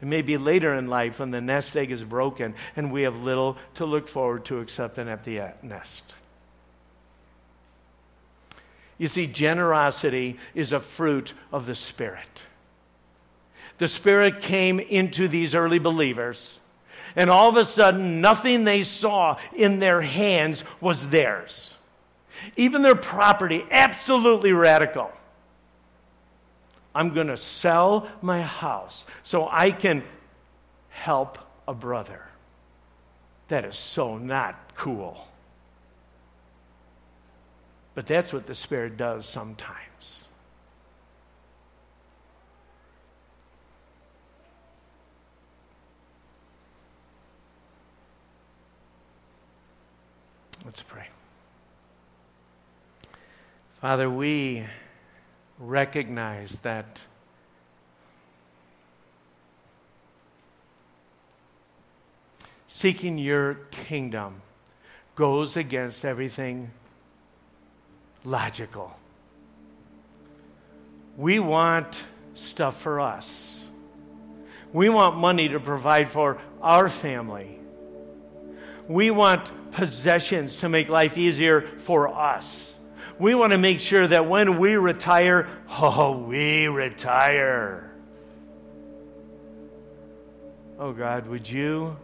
It 0.00 0.07
may 0.07 0.22
be 0.22 0.36
later 0.38 0.74
in 0.74 0.88
life 0.88 1.20
when 1.20 1.30
the 1.30 1.40
nest 1.40 1.76
egg 1.76 1.92
is 1.92 2.03
broken 2.03 2.55
and 2.74 2.90
we 2.90 3.03
have 3.03 3.16
little 3.16 3.57
to 3.74 3.84
look 3.84 4.09
forward 4.09 4.44
to 4.46 4.59
except 4.61 4.98
an 4.98 5.09
empty 5.09 5.40
nest. 5.62 6.03
You 8.99 9.09
see, 9.09 9.26
generosity 9.26 10.38
is 10.55 10.72
a 10.72 10.80
fruit 10.80 11.34
of 11.53 11.66
the 11.66 11.74
Spirit. 11.74 12.43
The 13.78 13.88
Spirit 13.88 14.40
came 14.40 14.78
into 14.78 15.28
these 15.28 15.55
early 15.55 15.78
believers. 15.78 16.59
And 17.16 17.28
all 17.28 17.49
of 17.49 17.57
a 17.57 17.64
sudden, 17.64 18.20
nothing 18.20 18.64
they 18.64 18.84
saw 18.84 19.38
in 19.55 19.78
their 19.80 20.01
hands 20.01 20.64
was 20.80 21.09
theirs. 21.09 21.74
Even 22.57 22.82
their 22.82 22.95
property, 22.95 23.64
absolutely 23.70 24.53
radical. 24.53 25.11
I'm 26.95 27.14
going 27.14 27.28
to 27.28 27.36
sell 27.36 28.09
my 28.20 28.43
house 28.43 29.05
so 29.24 29.49
I 29.51 29.70
can 29.70 30.03
help 30.90 31.38
a 31.66 31.74
brother. 31.74 32.22
That 33.49 33.64
is 33.64 33.76
so 33.76 34.18
not 34.18 34.74
cool. 34.74 35.26
But 37.95 38.07
that's 38.07 38.32
what 38.32 38.47
the 38.47 38.55
Spirit 38.55 38.97
does 38.97 39.28
sometimes. 39.28 40.28
Let's 50.64 50.82
pray. 50.82 51.09
Father, 53.80 54.09
we 54.09 54.64
recognize 55.59 56.59
that 56.62 57.01
seeking 62.68 63.18
your 63.18 63.55
kingdom 63.70 64.40
goes 65.14 65.57
against 65.57 66.05
everything 66.05 66.70
logical. 68.24 68.96
We 71.16 71.38
want 71.38 72.04
stuff 72.34 72.80
for 72.80 73.00
us. 73.00 73.66
We 74.72 74.88
want 74.88 75.16
money 75.16 75.48
to 75.50 75.60
provide 75.60 76.08
for 76.08 76.38
our 76.62 76.88
family. 76.88 77.58
We 78.88 79.10
want 79.10 79.50
possessions 79.72 80.56
to 80.58 80.68
make 80.68 80.88
life 80.88 81.18
easier 81.18 81.62
for 81.78 82.08
us. 82.08 82.74
We 83.18 83.34
want 83.34 83.52
to 83.52 83.58
make 83.58 83.80
sure 83.80 84.06
that 84.06 84.26
when 84.26 84.58
we 84.58 84.76
retire, 84.76 85.46
oh, 85.68 86.16
we 86.16 86.68
retire. 86.68 87.90
Oh 90.78 90.92
God, 90.92 91.26
would 91.26 91.48
you 91.48 91.96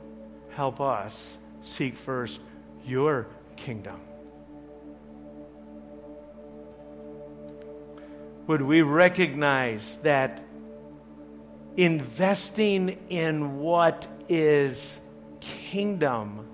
help 0.51 0.81
us 0.81 1.37
seek 1.63 1.97
first 1.97 2.41
your 2.85 3.27
kingdom? 3.57 4.01
Would 8.49 8.63
we 8.63 8.83
recognize 8.83 9.99
that 10.03 10.43
investing 11.77 12.99
in 13.09 13.59
what 13.61 14.09
is 14.29 14.99
kingdom 15.41 16.45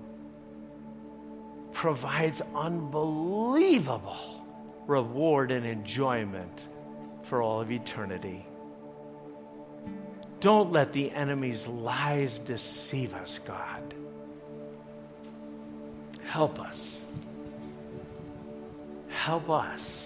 provides 1.73 2.41
unbelievable 2.53 4.45
reward 4.87 5.51
and 5.51 5.65
enjoyment 5.65 6.67
for 7.23 7.41
all 7.41 7.61
of 7.61 7.71
eternity. 7.71 8.45
Don't 10.39 10.71
let 10.71 10.93
the 10.93 11.11
enemy's 11.11 11.65
lies 11.67 12.37
deceive 12.39 13.13
us, 13.15 13.39
God. 13.45 13.93
Help 16.23 16.59
us. 16.59 17.01
Help 19.09 19.49
us. 19.49 20.04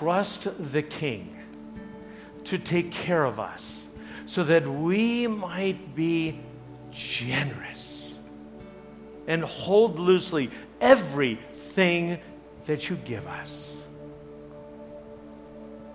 Trust 0.00 0.48
the 0.72 0.80
King 0.80 1.36
to 2.44 2.56
take 2.56 2.90
care 2.90 3.22
of 3.22 3.38
us 3.38 3.86
so 4.24 4.42
that 4.44 4.66
we 4.66 5.26
might 5.26 5.94
be 5.94 6.40
generous 6.90 8.18
and 9.26 9.44
hold 9.44 9.98
loosely 9.98 10.48
everything 10.80 12.18
that 12.64 12.88
you 12.88 12.96
give 13.04 13.26
us. 13.26 13.76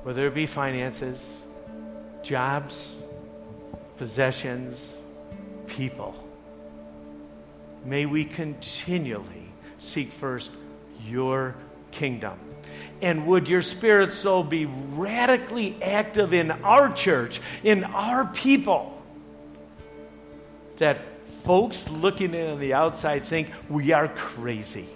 Whether 0.04 0.28
it 0.28 0.36
be 0.36 0.46
finances, 0.46 1.28
jobs, 2.22 3.00
possessions, 3.98 4.98
people. 5.66 6.14
May 7.84 8.06
we 8.06 8.24
continually 8.24 9.52
seek 9.80 10.12
first 10.12 10.52
your 11.04 11.56
kingdom. 11.90 12.38
And 13.02 13.28
would 13.28 13.50
your 13.50 13.62
spirit 13.62 14.14
soul 14.14 14.44
be 14.44 14.66
radically 14.66 15.82
active 15.82 16.34
in 16.34 16.52
our 16.52 16.92
church, 16.94 17.42
in 17.64 17.84
our 17.84 18.26
people, 18.26 19.02
that 20.78 21.02
folks 21.44 21.90
looking 21.90 22.34
in 22.34 22.52
on 22.52 22.60
the 22.60 22.74
outside 22.74 23.26
think 23.26 23.50
we 23.70 23.92
are 23.92 24.08
crazy. 24.08 24.88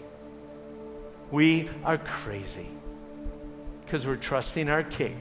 We 1.32 1.70
are 1.84 1.98
crazy 1.98 2.70
because 3.86 4.08
we're 4.08 4.16
trusting 4.16 4.70
our 4.70 4.84
King 4.84 5.20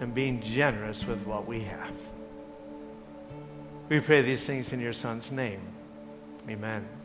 and 0.00 0.14
being 0.14 0.42
generous 0.42 1.04
with 1.06 1.24
what 1.26 1.46
we 1.46 1.60
have. 1.60 1.92
We 3.88 4.00
pray 4.00 4.22
these 4.22 4.44
things 4.44 4.72
in 4.72 4.80
your 4.80 4.92
Son's 4.92 5.30
name. 5.30 5.60
Amen. 6.48 6.95